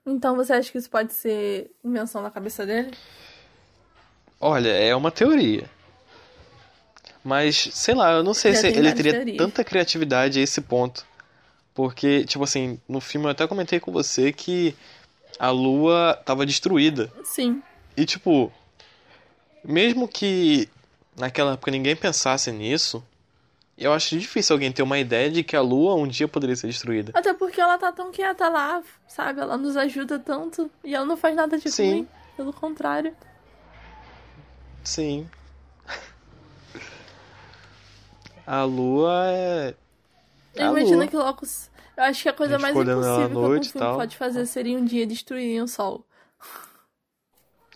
[0.05, 2.91] Então você acha que isso pode ser invenção na cabeça dele?
[4.39, 5.69] Olha, é uma teoria.
[7.23, 9.37] Mas, sei lá, eu não sei Já se ele teria teorias.
[9.37, 11.05] tanta criatividade a esse ponto
[11.73, 14.75] porque, tipo assim, no filme eu até comentei com você que
[15.39, 17.11] a lua tava destruída.
[17.23, 17.61] Sim.
[17.95, 18.51] E, tipo,
[19.63, 20.69] mesmo que
[21.17, 23.03] naquela época ninguém pensasse nisso,
[23.77, 26.67] eu acho difícil alguém ter uma ideia de que a lua um dia poderia ser
[26.67, 27.11] destruída.
[27.15, 29.41] Até porque ela tá tão quieta lá, sabe?
[29.41, 31.91] Ela nos ajuda tanto e ela não faz nada de Sim.
[31.91, 32.07] ruim.
[32.37, 33.15] Pelo contrário.
[34.83, 35.29] Sim.
[38.45, 39.75] A lua é
[40.55, 41.69] eu imagino que Locus.
[41.95, 44.85] Eu acho que a coisa a mais impossível que algum filme pode fazer seria um
[44.85, 46.05] dia destruir o sol.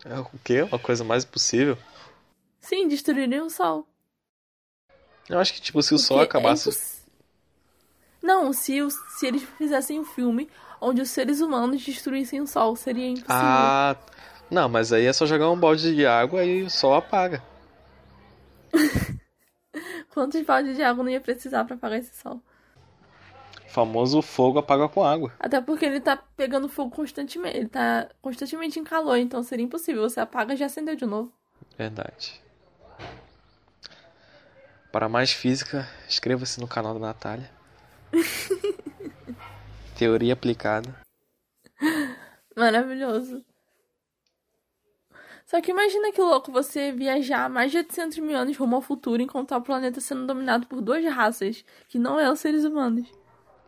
[0.03, 0.61] É o quê?
[0.61, 1.77] Uma coisa mais impossível?
[2.59, 3.87] Sim, destruírem o sol.
[5.29, 6.69] Eu acho que, tipo, se o Porque sol acabasse.
[6.69, 7.05] É imposs...
[8.21, 10.49] Não, se, os, se eles fizessem um filme
[10.81, 13.35] onde os seres humanos destruíssem o sol, seria impossível.
[13.35, 13.95] Ah,
[14.49, 17.43] não, mas aí é só jogar um balde de água e o sol apaga.
[20.13, 22.41] Quantos baldes de água não ia precisar para apagar esse sol?
[23.75, 25.33] famoso fogo apaga com água.
[25.37, 27.57] Até porque ele tá pegando fogo constantemente.
[27.57, 30.09] Ele tá constantemente em calor, então seria impossível.
[30.09, 31.29] Você apaga e já acendeu de novo.
[31.77, 32.41] Verdade.
[34.95, 37.51] Para mais física, inscreva-se no canal da Natália.
[39.99, 41.01] Teoria aplicada.
[42.55, 43.43] Maravilhoso.
[45.45, 49.21] Só que imagina que louco você viajar mais de 800 mil anos rumo ao futuro
[49.21, 53.05] e encontrar o planeta sendo dominado por duas raças, que não é os seres humanos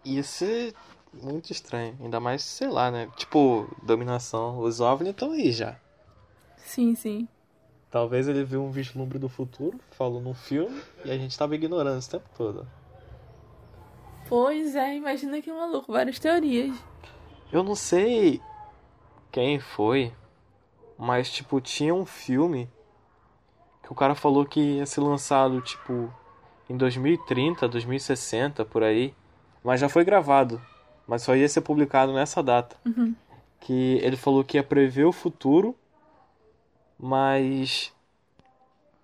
[0.05, 0.73] ia ser
[1.11, 1.97] muito estranho.
[1.99, 3.09] Ainda mais, sei lá, né?
[3.17, 4.59] Tipo, dominação.
[4.59, 5.77] Os OVNI estão aí já.
[6.55, 7.27] Sim, sim.
[7.89, 11.97] Talvez ele viu um vislumbre do futuro, falou num filme, e a gente tava ignorando
[11.97, 12.67] esse tempo todo.
[14.27, 16.75] Pois é, imagina que maluco, várias teorias.
[17.51, 18.41] Eu não sei
[19.31, 20.13] quem foi,
[20.97, 22.69] mas tipo, tinha um filme
[23.81, 26.13] que o cara falou que ia ser lançado, tipo,
[26.69, 29.15] em 2030, 2060, por aí
[29.67, 30.61] mas já foi gravado,
[31.05, 32.77] mas só ia ser publicado nessa data.
[32.85, 33.13] Uhum.
[33.59, 35.75] Que ele falou que ia prever o futuro,
[36.97, 37.93] mas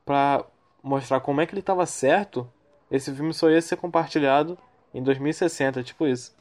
[0.05, 0.45] para
[0.81, 2.51] mostrar como é que ele estava certo,
[2.91, 4.57] esse filme só ia ser compartilhado
[4.93, 6.35] em 2060, tipo isso.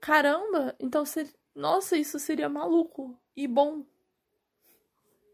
[0.00, 1.28] Caramba, então ser...
[1.54, 3.84] nossa, isso seria maluco e bom.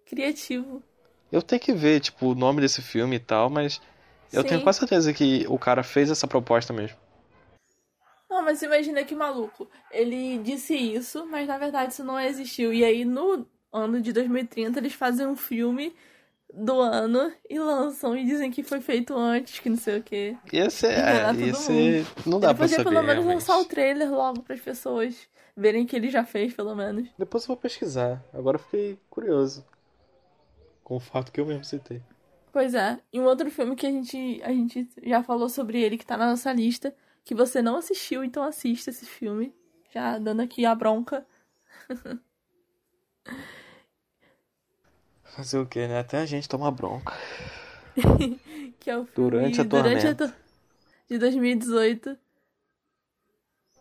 [0.07, 0.83] Criativo.
[1.31, 3.81] Eu tenho que ver, tipo, o nome desse filme e tal, mas
[4.33, 4.49] eu Sim.
[4.49, 6.99] tenho quase certeza que o cara fez essa proposta mesmo.
[8.29, 9.69] Não, mas imagina que maluco.
[9.91, 12.73] Ele disse isso, mas na verdade isso não existiu.
[12.73, 15.95] E aí no ano de 2030 eles fazem um filme
[16.53, 20.37] do ano e lançam e dizem que foi feito antes, que não sei o quê.
[20.53, 22.07] Ia ser, é, ia ser...
[22.27, 23.35] não dá ele pra podia saber, pelo menos realmente.
[23.35, 25.17] lançar o trailer logo para as pessoas
[25.57, 27.09] verem que ele já fez, pelo menos.
[27.19, 28.23] Depois eu vou pesquisar.
[28.33, 29.65] Agora eu fiquei curioso.
[30.85, 32.03] Com o fato que eu mesmo citei.
[32.53, 32.99] Pois é.
[33.13, 36.17] E um outro filme que a gente, a gente já falou sobre ele, que tá
[36.17, 36.95] na nossa lista,
[37.25, 39.55] que você não assistiu, então assista esse filme.
[39.95, 41.27] Já dando aqui a bronca.
[45.37, 45.99] Fazer o quê, né?
[45.99, 47.13] Até a gente toma bronca.
[48.81, 50.29] que é o filme Durante a Durante a Tormenta.
[50.29, 50.35] to-
[51.09, 52.17] de 2018.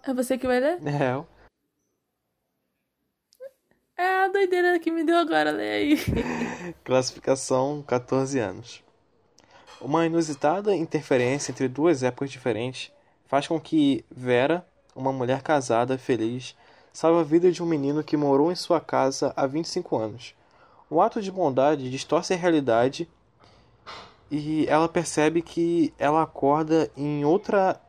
[0.04, 0.80] É você que vai ler?
[0.88, 1.28] É, eu-
[3.98, 5.96] É a doideira que me deu agora, lê aí.
[6.84, 8.84] Classificação 14 anos.
[9.80, 12.92] Uma inusitada interferência entre duas épocas diferentes
[13.28, 16.56] faz com que Vera, uma mulher casada, feliz,
[16.94, 20.34] salve a vida de um menino que morou em sua casa há 25 anos.
[20.92, 23.08] O ato de bondade distorce a realidade
[24.30, 27.80] e ela percebe que ela acorda em outra,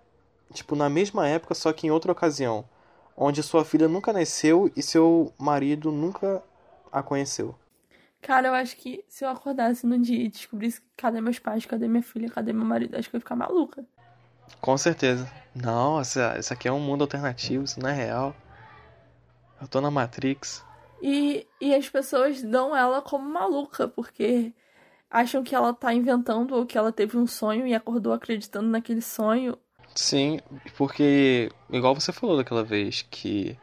[0.55, 2.65] tipo, na mesma época, só que em outra ocasião,
[3.17, 6.41] onde sua filha nunca nasceu e seu marido nunca
[6.93, 7.57] a conheceu.
[8.21, 11.89] Cara, eu acho que se eu acordasse num dia e descobrisse cadê meus pais, cadê
[11.89, 13.85] minha filha, cadê meu marido, acho que eu ia ficar maluca.
[14.61, 15.29] Com certeza.
[15.53, 18.33] Não, essa, isso aqui é um mundo alternativo, isso não é real.
[19.61, 20.65] Eu tô na Matrix.
[21.03, 24.53] E, e as pessoas dão ela como maluca, porque
[25.11, 29.03] acham que ela tá inventando ou que ela teve um sonho e acordou acreditando naquele
[29.03, 29.59] sonho.
[29.97, 30.39] Sim,
[30.77, 33.59] porque, igual você falou daquela vez, que.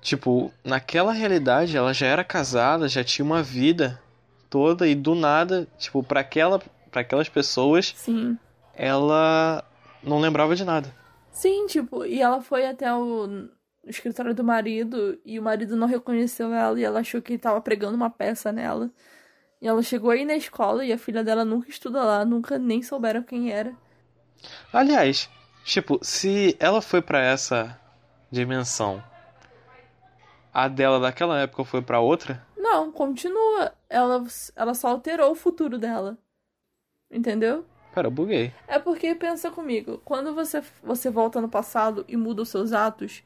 [0.00, 4.00] Tipo, naquela realidade ela já era casada, já tinha uma vida
[4.50, 6.60] toda e do nada, tipo, pra, aquela,
[6.90, 8.36] pra aquelas pessoas, Sim.
[8.74, 9.64] ela
[10.02, 10.92] não lembrava de nada.
[11.32, 13.48] Sim, tipo, e ela foi até o,
[13.86, 17.38] o escritório do marido e o marido não reconheceu ela e ela achou que ele
[17.38, 18.90] tava pregando uma peça nela.
[19.62, 22.82] E ela chegou aí na escola e a filha dela nunca estuda lá, nunca nem
[22.82, 23.74] souberam quem era.
[24.72, 25.30] Aliás,
[25.64, 27.80] tipo, se ela foi pra essa
[28.30, 29.02] dimensão,
[30.52, 33.72] a dela daquela época foi pra outra, Não, continua.
[33.88, 34.24] Ela,
[34.56, 36.18] ela só alterou o futuro dela.
[37.08, 37.64] Entendeu?
[37.94, 38.52] pera, eu buguei.
[38.66, 43.22] É porque pensa comigo, quando você, você volta no passado e muda os seus atos,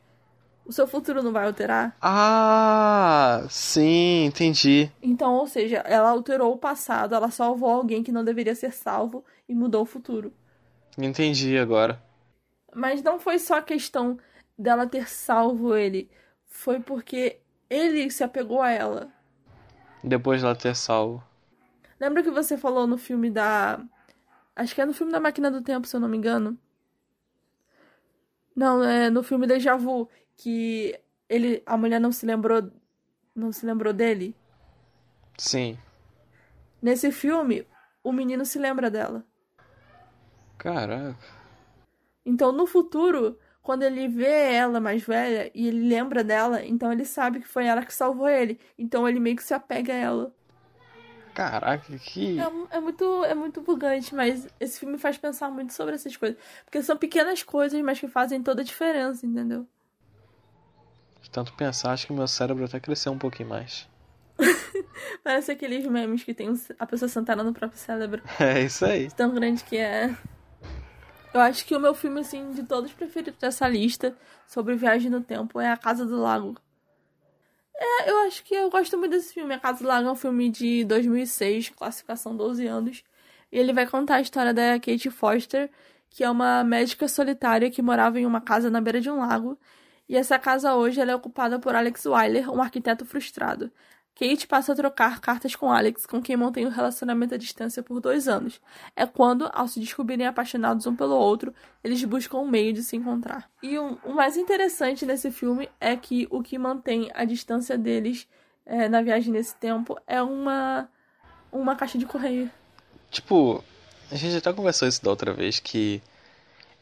[0.64, 1.96] o seu futuro não vai alterar?
[2.00, 4.90] Ah, sim, entendi.
[5.02, 9.24] Então, ou seja, ela alterou o passado, ela salvou alguém que não deveria ser salvo
[9.48, 10.32] e mudou o futuro.
[10.96, 12.02] Entendi agora.
[12.74, 14.18] Mas não foi só a questão
[14.58, 16.10] dela ter salvo ele,
[16.46, 17.38] foi porque
[17.68, 19.08] ele se apegou a ela.
[20.02, 21.22] Depois dela ter salvo.
[21.98, 23.80] Lembra que você falou no filme da.
[24.56, 26.58] Acho que é no filme da Máquina do Tempo, se eu não me engano.
[28.54, 30.08] Não, é no filme Deja Vu,
[30.40, 32.70] que ele, a mulher não se lembrou,
[33.36, 34.34] não se lembrou dele.
[35.36, 35.78] Sim.
[36.80, 37.66] Nesse filme,
[38.02, 39.22] o menino se lembra dela.
[40.56, 41.14] Caraca.
[42.24, 47.04] Então, no futuro, quando ele vê ela mais velha e ele lembra dela, então ele
[47.04, 48.58] sabe que foi ela que salvou ele.
[48.78, 50.34] Então ele meio que se apega a ela.
[51.34, 52.40] Caraca, que.
[52.40, 56.38] É, é muito, é muito bugante, mas esse filme faz pensar muito sobre essas coisas.
[56.64, 59.68] Porque são pequenas coisas, mas que fazem toda a diferença, entendeu?
[61.22, 63.88] De tanto pensar, acho que meu cérebro até cresceu um pouquinho mais.
[65.22, 68.22] Parece aqueles memes que tem a pessoa sentada no próprio cérebro.
[68.40, 69.08] É isso aí.
[69.08, 70.14] de Tão grande que é.
[71.32, 74.16] Eu acho que o meu filme, assim, de todos preferidos dessa lista
[74.46, 76.56] sobre viagem no tempo é A Casa do Lago.
[77.76, 79.54] É, eu acho que eu gosto muito desse filme.
[79.54, 83.04] A Casa do Lago é um filme de 2006, classificação 12 anos.
[83.52, 85.70] E ele vai contar a história da Kate Foster,
[86.10, 89.58] que é uma médica solitária que morava em uma casa na beira de um lago.
[90.10, 93.70] E essa casa hoje é ocupada por Alex Weiler, um arquiteto frustrado.
[94.12, 98.00] Kate passa a trocar cartas com Alex, com quem mantém um relacionamento à distância por
[98.00, 98.60] dois anos.
[98.96, 101.54] É quando, ao se descobrirem apaixonados um pelo outro,
[101.84, 103.48] eles buscam um meio de se encontrar.
[103.62, 108.26] E o, o mais interessante nesse filme é que o que mantém a distância deles
[108.66, 110.88] é, na viagem nesse tempo é uma,
[111.52, 112.50] uma caixa de correio.
[113.12, 113.62] Tipo,
[114.10, 116.02] a gente até conversou isso da outra vez, que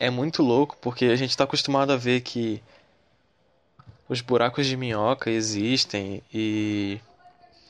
[0.01, 2.63] é muito louco, porque a gente tá acostumado a ver que
[4.09, 7.01] os buracos de minhoca existem e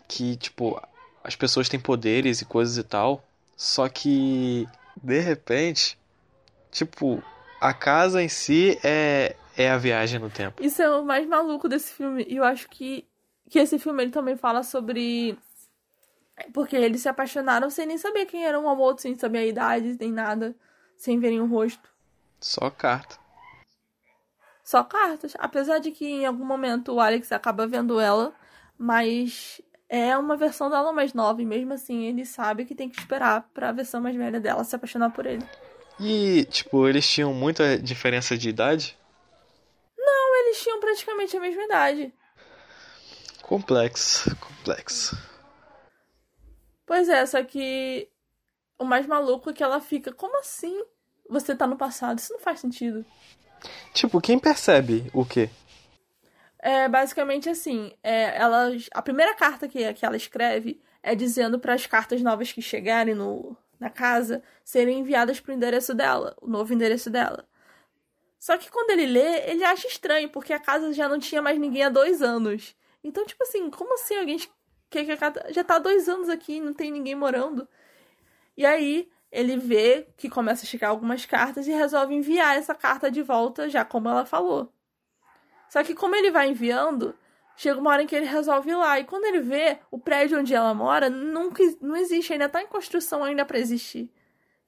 [0.06, 0.80] que, tipo,
[1.24, 3.24] as pessoas têm poderes e coisas e tal.
[3.56, 4.66] Só que,
[5.02, 5.98] de repente,
[6.70, 7.22] tipo,
[7.60, 10.62] a casa em si é, é a viagem no tempo.
[10.62, 12.24] Isso é o mais maluco desse filme.
[12.28, 13.04] E eu acho que,
[13.50, 15.36] que esse filme ele também fala sobre.
[16.54, 19.46] Porque eles se apaixonaram sem nem saber quem era um ao outro, sem saber a
[19.46, 20.54] idade, nem nada,
[20.96, 21.88] sem verem o rosto.
[22.40, 23.17] Só carta.
[24.68, 25.32] Só cartas.
[25.38, 28.34] Apesar de que em algum momento o Alex acaba vendo ela,
[28.76, 33.00] mas é uma versão dela mais nova, e mesmo assim ele sabe que tem que
[33.00, 35.42] esperar pra versão mais velha dela se apaixonar por ele.
[35.98, 38.94] E, tipo, eles tinham muita diferença de idade?
[39.96, 42.12] Não, eles tinham praticamente a mesma idade.
[43.40, 45.16] Complexo, complexo.
[46.84, 48.06] Pois é, só que
[48.78, 50.84] o mais maluco é que ela fica, como assim
[51.28, 52.18] você tá no passado?
[52.18, 53.04] Isso não faz sentido.
[53.92, 55.50] Tipo, quem percebe o quê?
[56.58, 61.74] É basicamente assim, é, ela, a primeira carta que, que ela escreve é dizendo para
[61.74, 66.74] as cartas novas que chegarem no, na casa serem enviadas pro endereço dela, o novo
[66.74, 67.48] endereço dela.
[68.38, 71.58] Só que quando ele lê, ele acha estranho, porque a casa já não tinha mais
[71.58, 72.76] ninguém há dois anos.
[73.02, 74.38] Então, tipo assim, como assim alguém
[74.90, 77.68] que, que a casa já tá há dois anos aqui não tem ninguém morando?
[78.56, 83.10] E aí ele vê que começa a chegar algumas cartas e resolve enviar essa carta
[83.10, 84.72] de volta, já como ela falou.
[85.68, 87.14] Só que como ele vai enviando,
[87.56, 88.98] chega uma hora em que ele resolve ir lá.
[88.98, 92.66] E quando ele vê, o prédio onde ela mora nunca, não existe, ainda tá em
[92.66, 94.10] construção ainda para existir.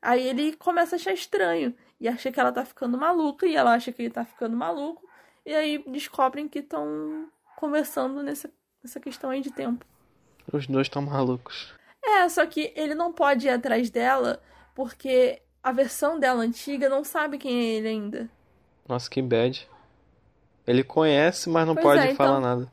[0.02, 1.74] Aí ele começa a achar estranho.
[1.98, 3.46] E acha que ela tá ficando maluca.
[3.46, 5.08] E ela acha que ele tá ficando maluco.
[5.44, 8.50] E aí descobrem que estão conversando nessa,
[8.82, 9.84] nessa questão aí de tempo.
[10.52, 11.74] Os dois estão malucos.
[12.02, 14.42] É, só que ele não pode ir atrás dela
[14.74, 18.30] porque a versão dela antiga não sabe quem é ele ainda.
[18.88, 19.68] Nossa, que bad.
[20.66, 22.16] Ele conhece, mas não Pois pode é, então.
[22.16, 22.72] falar nada.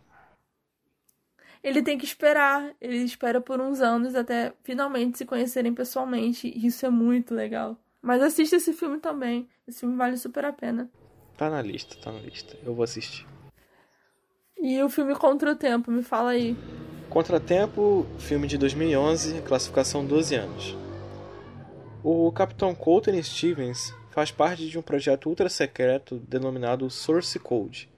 [1.63, 2.73] Ele tem que esperar.
[2.79, 6.51] Ele espera por uns anos até finalmente se conhecerem pessoalmente.
[6.55, 7.77] Isso é muito legal.
[8.01, 9.49] Mas assista esse filme também.
[9.67, 10.89] Esse filme vale super a pena.
[11.35, 12.57] Tá na lista, tá na lista.
[12.63, 13.27] Eu vou assistir.
[14.57, 16.55] E o filme Contra o Tempo, me fala aí.
[17.09, 20.77] Contratempo, filme de 2011, classificação 12 anos.
[22.03, 27.89] O Capitão Colton Stevens faz parte de um projeto ultra secreto denominado Source Code,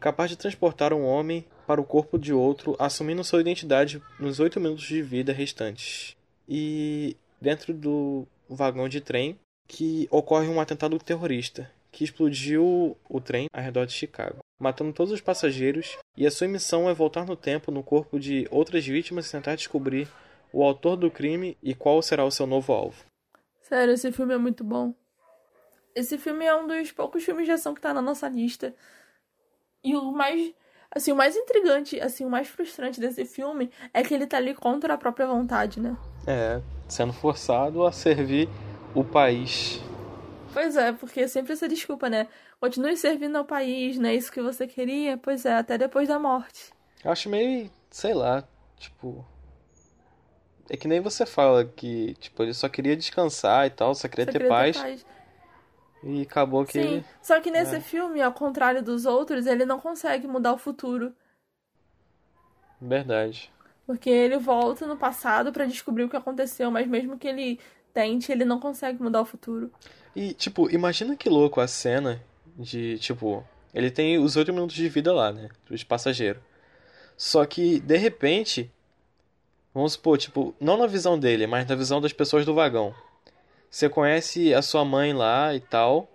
[0.00, 4.58] capaz de transportar um homem para o corpo de outro, assumindo sua identidade nos 8
[4.58, 6.16] minutos de vida restantes.
[6.48, 9.38] E dentro do vagão de trem
[9.68, 15.12] que ocorre um atentado terrorista que explodiu o trem ao redor de Chicago, matando todos
[15.12, 19.26] os passageiros, e a sua missão é voltar no tempo no corpo de outras vítimas
[19.26, 20.08] e tentar descobrir
[20.52, 23.04] o autor do crime e qual será o seu novo alvo.
[23.60, 24.94] Sério, esse filme é muito bom.
[25.94, 28.72] Esse filme é um dos poucos filmes de ação que tá na nossa lista.
[29.82, 30.54] E o mais.
[30.94, 34.54] Assim, o mais intrigante, assim, o mais frustrante desse filme é que ele tá ali
[34.54, 35.96] contra a própria vontade, né?
[36.26, 38.48] É, sendo forçado a servir
[38.94, 39.80] o país.
[40.52, 42.28] Pois é, porque sempre essa desculpa, né?
[42.60, 45.16] Continue servindo ao país, não é isso que você queria?
[45.16, 46.72] Pois é, até depois da morte.
[47.04, 48.44] Eu acho meio, sei lá,
[48.78, 49.24] tipo.
[50.68, 54.26] É que nem você fala que, tipo, ele só queria descansar e tal, só queria
[54.26, 55.04] Só ter queria paz.
[56.04, 57.04] E acabou que Sim, ele.
[57.22, 57.80] só que nesse É.
[57.80, 61.14] filme, ao contrário dos outros, ele não consegue mudar o futuro.
[62.80, 63.50] Verdade.
[63.86, 67.60] Porque ele volta no passado pra descobrir o que aconteceu, mas mesmo que ele
[67.92, 69.70] tente, ele não consegue mudar o futuro.
[70.14, 72.22] E, tipo, imagina que louco a cena
[72.56, 75.48] de, tipo, ele tem os oito minutos de vida lá, né?
[75.68, 76.42] Dos passageiros.
[77.16, 78.70] Só que, de repente,
[79.74, 82.94] vamos supor, tipo, não na visão dele, mas na visão das pessoas do vagão.
[83.70, 86.10] Você conhece a sua mãe lá e tal.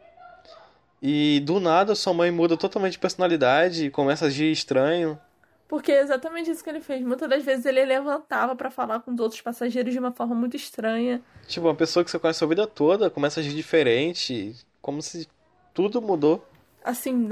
[1.02, 5.20] E do nada sua mãe muda totalmente de personalidade e começa a agir estranho.
[5.68, 7.02] Porque é exatamente isso que ele fez.
[7.04, 10.56] Muitas das vezes ele levantava pra falar com os outros passageiros de uma forma muito
[10.56, 11.22] estranha.
[11.48, 15.02] Tipo, uma pessoa que você conhece a sua vida toda começa a agir diferente, como
[15.02, 15.28] se
[15.74, 16.48] tudo mudou.
[16.84, 17.28] Assim,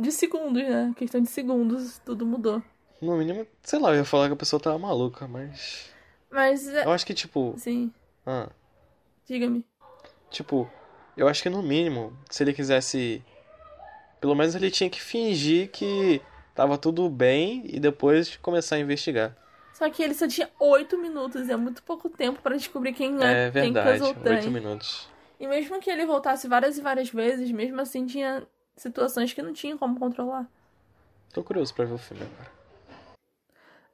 [0.00, 0.92] de segundos, né?
[0.96, 2.60] Questão de segundos, tudo mudou.
[3.00, 5.90] No mínimo, sei lá, eu ia falar que a pessoa tava maluca, mas.
[6.30, 7.54] Mas, é- Eu acho que, tipo.
[7.56, 7.92] sim,
[8.26, 8.48] Ah,
[9.26, 9.64] diga-me.
[10.30, 10.68] tipo,
[11.16, 13.22] eu acho que no mínimo, se ele quisesse.
[14.20, 16.20] Pelo menos ele tinha que fingir que
[16.54, 19.36] tava tudo bem e depois começar a investigar.
[19.74, 23.48] Só que ele só tinha oito minutos, é muito pouco tempo pra descobrir quem É
[23.48, 24.36] é, quem verdade, trem.
[24.38, 25.08] oito minutos.
[25.38, 28.46] E mesmo que ele voltasse várias e várias vezes, mesmo assim tinha
[28.76, 30.48] situações que não tinha como controlar.
[31.32, 32.52] Tô curioso pra ver o filme agora.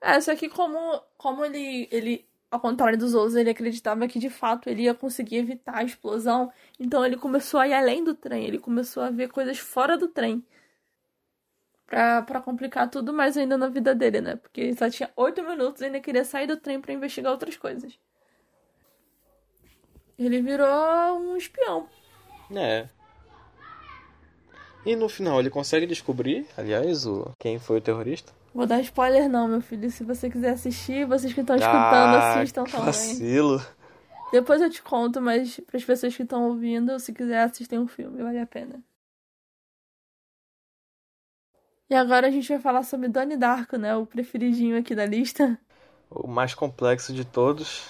[0.03, 4.29] É, só que como, como ele, ele, ao contrário dos outros, ele acreditava que de
[4.31, 8.45] fato ele ia conseguir evitar a explosão, então ele começou a ir além do trem,
[8.45, 10.45] ele começou a ver coisas fora do trem.
[11.91, 14.37] Pra, pra complicar tudo mais ainda na vida dele, né?
[14.37, 17.57] Porque ele só tinha oito minutos e ainda queria sair do trem pra investigar outras
[17.57, 17.99] coisas.
[20.17, 20.69] Ele virou
[21.19, 21.89] um espião.
[22.55, 22.89] É.
[24.87, 28.33] E no final ele consegue descobrir, aliás, o quem foi o terrorista?
[28.55, 29.91] Vou dar spoiler não, meu filho.
[29.91, 32.87] Se você quiser assistir, vocês que estão escutando, Ah, assistam que também.
[32.87, 33.61] vacilo.
[34.31, 37.89] Depois eu te conto, mas para as pessoas que estão ouvindo, se quiser assistir um
[37.89, 38.81] filme, vale a pena.
[41.91, 43.97] E agora a gente vai falar sobre Donnie Darko, né?
[43.97, 45.59] O preferidinho aqui da lista.
[46.09, 47.85] O mais complexo de todos,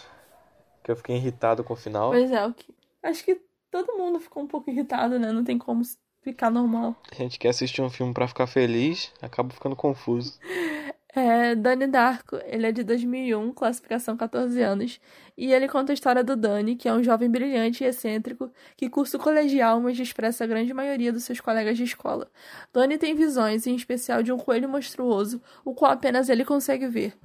[0.83, 2.11] que eu fiquei irritado com o final.
[2.11, 2.75] Pois é, o que...
[3.03, 3.39] acho que
[3.71, 5.31] todo mundo ficou um pouco irritado, né?
[5.31, 5.83] Não tem como
[6.23, 6.97] ficar normal.
[7.13, 10.39] A gente quer assistir um filme para ficar feliz, acaba ficando confuso.
[11.13, 15.01] É, Danny Darko, ele é de 2001, classificação 14 anos,
[15.37, 18.89] e ele conta a história do Danny, que é um jovem brilhante e excêntrico que
[18.89, 22.31] cursa o colegial, mas expressa a grande maioria dos seus colegas de escola.
[22.73, 27.19] Danny tem visões, em especial de um coelho monstruoso, o qual apenas ele consegue ver,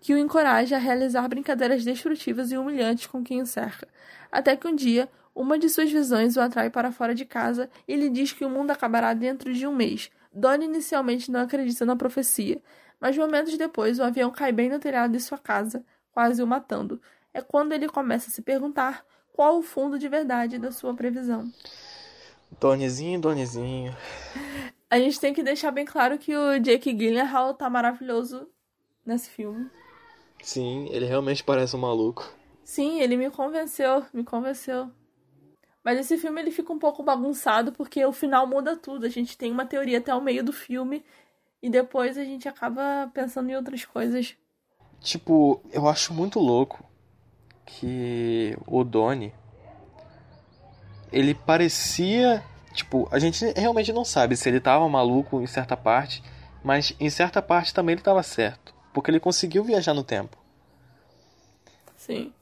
[0.00, 3.86] que o encoraja a realizar brincadeiras destrutivas e humilhantes com quem o cerca.
[4.32, 7.96] Até que um dia, uma de suas visões o atrai para fora de casa e
[7.96, 10.10] lhe diz que o mundo acabará dentro de um mês.
[10.32, 12.60] Donnie inicialmente não acredita na profecia,
[13.06, 17.00] mas momentos depois o avião cai bem no telhado de sua casa, quase o matando.
[17.32, 21.48] É quando ele começa a se perguntar qual o fundo de verdade da sua previsão.
[22.58, 23.96] Donezinho, Donezinho.
[24.90, 28.48] A gente tem que deixar bem claro que o Jake Gyllenhaal tá maravilhoso
[29.04, 29.70] nesse filme.
[30.42, 32.28] Sim, ele realmente parece um maluco.
[32.64, 34.90] Sim, ele me convenceu, me convenceu.
[35.84, 39.06] Mas esse filme ele fica um pouco bagunçado porque o final muda tudo.
[39.06, 41.04] A gente tem uma teoria até o meio do filme
[41.66, 44.36] e depois a gente acaba pensando em outras coisas.
[45.00, 46.84] Tipo, eu acho muito louco
[47.64, 49.34] que o Donnie
[51.10, 52.40] ele parecia,
[52.72, 56.22] tipo, a gente realmente não sabe se ele tava maluco em certa parte,
[56.62, 60.38] mas em certa parte também ele tava certo, porque ele conseguiu viajar no tempo.
[61.96, 62.32] Sim.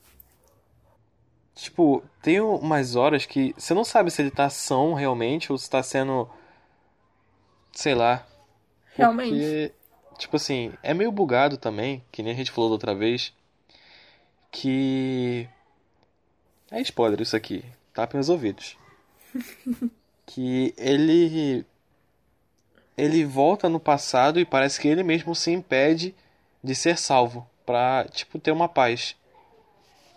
[1.54, 5.70] Tipo, tem umas horas que você não sabe se ele tá são realmente ou se
[5.70, 6.28] tá sendo
[7.72, 8.26] sei lá,
[8.97, 9.30] Realmente.
[9.30, 9.72] Porque,
[10.18, 13.32] tipo assim, é meio bugado também, que nem a gente falou da outra vez,
[14.51, 15.49] que.
[16.70, 18.76] É spoiler isso aqui, tapem os ouvidos.
[20.26, 21.64] que ele.
[22.97, 26.14] Ele volta no passado e parece que ele mesmo se impede
[26.62, 29.16] de ser salvo, pra, tipo, ter uma paz.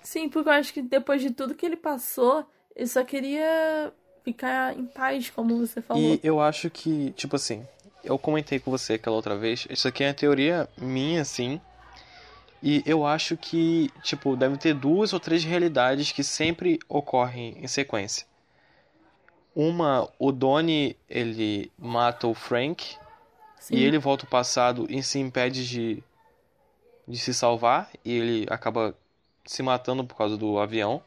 [0.03, 3.91] Sim, porque eu acho que depois de tudo que ele passou, ele só queria
[4.23, 6.01] ficar em paz, como você falou.
[6.01, 7.67] E eu acho que, tipo assim,
[8.07, 11.61] eu comentei com você aquela outra vez, isso aqui é uma teoria minha, assim.
[12.63, 17.67] E eu acho que, tipo, deve ter duas ou três realidades que sempre ocorrem em
[17.67, 18.25] sequência.
[19.55, 22.95] Uma, o Donnie, ele mata o Frank
[23.59, 23.75] Sim.
[23.75, 26.03] e ele volta ao passado e se impede de,
[27.07, 28.95] de se salvar e ele acaba
[29.45, 31.01] se matando por causa do avião.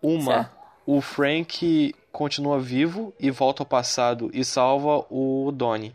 [0.00, 0.61] Uma, certo.
[0.86, 5.94] O Frank continua vivo e volta ao passado e salva o Donnie.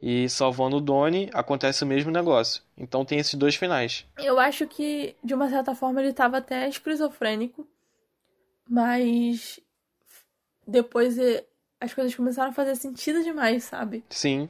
[0.00, 2.62] E salvando o Donnie, acontece o mesmo negócio.
[2.76, 4.06] Então tem esses dois finais.
[4.18, 7.66] Eu acho que, de uma certa forma, ele estava até esquizofrênico.
[8.68, 9.60] Mas
[10.66, 11.16] depois
[11.80, 14.04] as coisas começaram a fazer sentido demais, sabe?
[14.10, 14.48] Sim.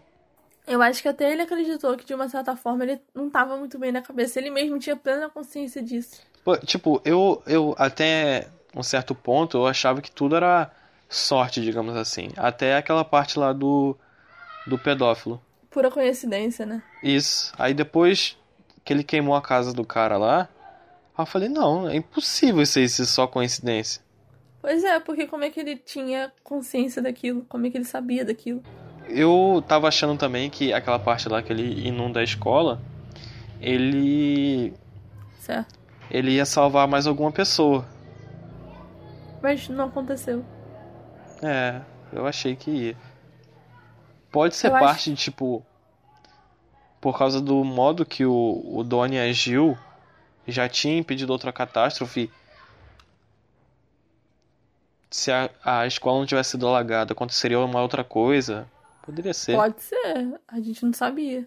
[0.67, 3.79] Eu acho que até ele acreditou que, de uma certa forma, ele não estava muito
[3.79, 4.41] bem na cabeça.
[4.41, 6.21] Ele mesmo tinha plena consciência disso.
[6.47, 10.71] Pô, tipo, eu, eu até um certo ponto, eu achava que tudo era
[11.09, 12.29] sorte, digamos assim.
[12.37, 13.97] Até aquela parte lá do,
[14.65, 15.43] do pedófilo.
[15.69, 16.85] Pura coincidência, né?
[17.03, 17.53] Isso.
[17.59, 18.39] Aí depois
[18.85, 20.49] que ele queimou a casa do cara lá,
[21.19, 24.01] eu falei, não, é impossível isso aí ser só coincidência.
[24.63, 27.45] Pois é, porque como é que ele tinha consciência daquilo?
[27.49, 28.63] Como é que ele sabia daquilo?
[29.09, 32.81] Eu tava achando também que aquela parte lá que ele inunda a escola,
[33.61, 34.73] ele.
[35.41, 35.76] Certo.
[36.11, 37.85] Ele ia salvar mais alguma pessoa.
[39.43, 40.45] Mas não aconteceu.
[41.43, 41.81] É,
[42.13, 42.97] eu achei que ia.
[44.31, 45.11] Pode ser eu parte acho...
[45.11, 45.65] de tipo.
[47.01, 49.79] Por causa do modo que o, o Donnie agiu,
[50.47, 52.31] já tinha impedido outra catástrofe.
[55.11, 58.69] Se a, a escola não tivesse sido alagada, aconteceria uma outra coisa.
[59.03, 59.55] Poderia ser.
[59.55, 61.47] Pode ser, a gente não sabia.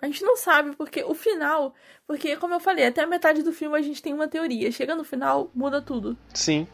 [0.00, 1.74] A gente não sabe, porque o final.
[2.06, 4.70] Porque, como eu falei, até a metade do filme a gente tem uma teoria.
[4.70, 6.16] Chega no final, muda tudo.
[6.34, 6.66] Sim.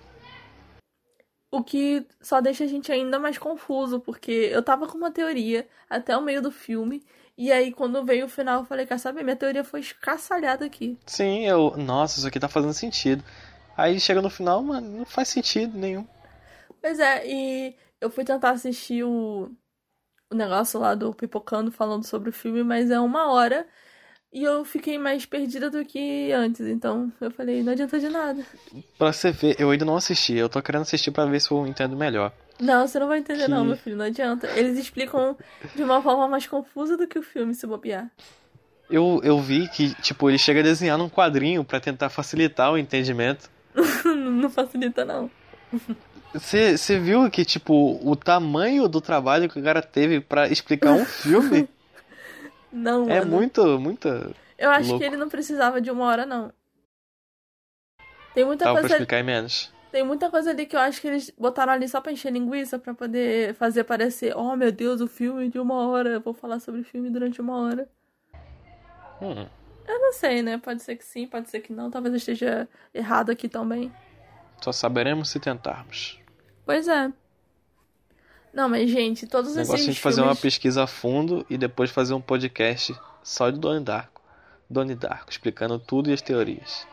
[1.51, 5.69] O que só deixa a gente ainda mais confuso, porque eu tava com uma teoria
[5.89, 7.05] até o meio do filme.
[7.37, 9.23] E aí, quando veio o final, eu falei, quer saber?
[9.23, 10.99] Minha teoria foi escaçalhada aqui.
[11.07, 11.77] Sim, eu.
[11.77, 13.23] Nossa, isso aqui tá fazendo sentido.
[13.77, 16.07] Aí chega no final, mano, não faz sentido nenhum.
[16.81, 19.51] Pois é, e eu fui tentar assistir o
[20.33, 23.67] o negócio lá do Pipocando falando sobre o filme, mas é uma hora.
[24.33, 28.43] E eu fiquei mais perdida do que antes, então eu falei, não adianta de nada.
[28.97, 31.67] Pra você ver, eu ainda não assisti, eu tô querendo assistir para ver se eu
[31.67, 32.33] entendo melhor.
[32.59, 33.51] Não, você não vai entender que...
[33.51, 34.47] não, meu filho, não adianta.
[34.57, 35.37] Eles explicam
[35.75, 38.11] de uma forma mais confusa do que o filme, se bobear.
[38.89, 42.79] Eu, eu vi que, tipo, ele chega a desenhar num quadrinho para tentar facilitar o
[42.79, 43.51] entendimento.
[44.05, 45.31] não facilita, não.
[46.35, 51.05] Você viu que, tipo, o tamanho do trabalho que o cara teve para explicar um
[51.05, 51.69] filme?
[52.73, 53.31] Não, é mano.
[53.31, 54.09] muito, muito.
[54.57, 55.01] Eu acho louco.
[55.01, 56.51] que ele não precisava de uma hora, não.
[58.33, 58.95] Tem muita Tava pra coisa.
[58.95, 59.71] explicar em menos.
[59.91, 62.79] Tem muita coisa ali que eu acho que eles botaram ali só pra encher linguiça,
[62.79, 66.61] pra poder fazer parecer, oh meu Deus, o filme de uma hora, eu vou falar
[66.61, 67.87] sobre o filme durante uma hora.
[69.21, 69.47] Hum.
[69.87, 70.57] Eu não sei, né?
[70.57, 73.93] Pode ser que sim, pode ser que não, talvez eu esteja errado aqui também.
[74.63, 76.22] Só saberemos se tentarmos.
[76.73, 77.13] Pois é.
[78.51, 80.41] Não, mas gente, todos negócio é a esses gente fazer uma filmes...
[80.41, 84.23] pesquisa a fundo e depois fazer um podcast só de Donnie Darko.
[84.71, 86.87] Donnie Darko, explicando tudo e as teorias.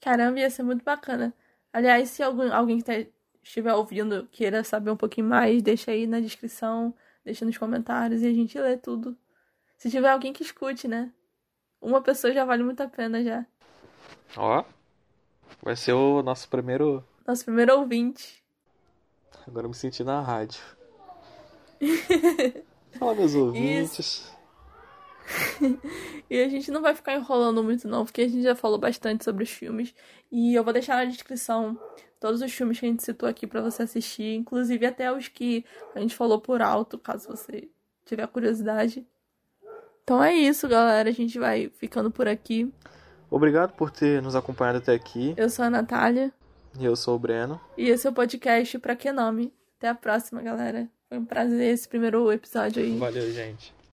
[0.00, 1.34] Caramba, ia ser muito bacana.
[1.72, 3.10] Aliás, se algum, alguém que tá-
[3.42, 8.26] estiver ouvindo queira saber um pouquinho mais, deixa aí na descrição, deixa nos comentários e
[8.28, 9.16] a gente lê tudo.
[9.76, 11.12] Se tiver alguém que escute, né?
[11.80, 13.44] Uma pessoa já vale muito a pena já.
[14.36, 14.64] Ó,
[15.60, 17.04] vai ser o nosso primeiro.
[17.26, 18.45] Nosso primeiro ouvinte.
[19.46, 20.60] Agora eu me senti na rádio.
[22.98, 24.30] Fala, meus ouvintes.
[26.28, 29.24] E a gente não vai ficar enrolando muito não, porque a gente já falou bastante
[29.24, 29.94] sobre os filmes.
[30.30, 31.78] E eu vou deixar na descrição
[32.18, 35.64] todos os filmes que a gente citou aqui pra você assistir, inclusive até os que
[35.94, 37.68] a gente falou por alto, caso você
[38.04, 39.06] tiver curiosidade.
[40.02, 41.08] Então é isso, galera.
[41.08, 42.72] A gente vai ficando por aqui.
[43.30, 45.34] Obrigado por ter nos acompanhado até aqui.
[45.36, 46.32] Eu sou a Natália
[46.78, 47.60] E eu sou o Breno.
[47.76, 49.52] e esse é o podcast Pra Que Nome.
[49.78, 50.88] Até a próxima, galera.
[51.08, 52.96] Foi um prazer esse primeiro episódio aí.
[52.98, 53.75] Valeu, gente.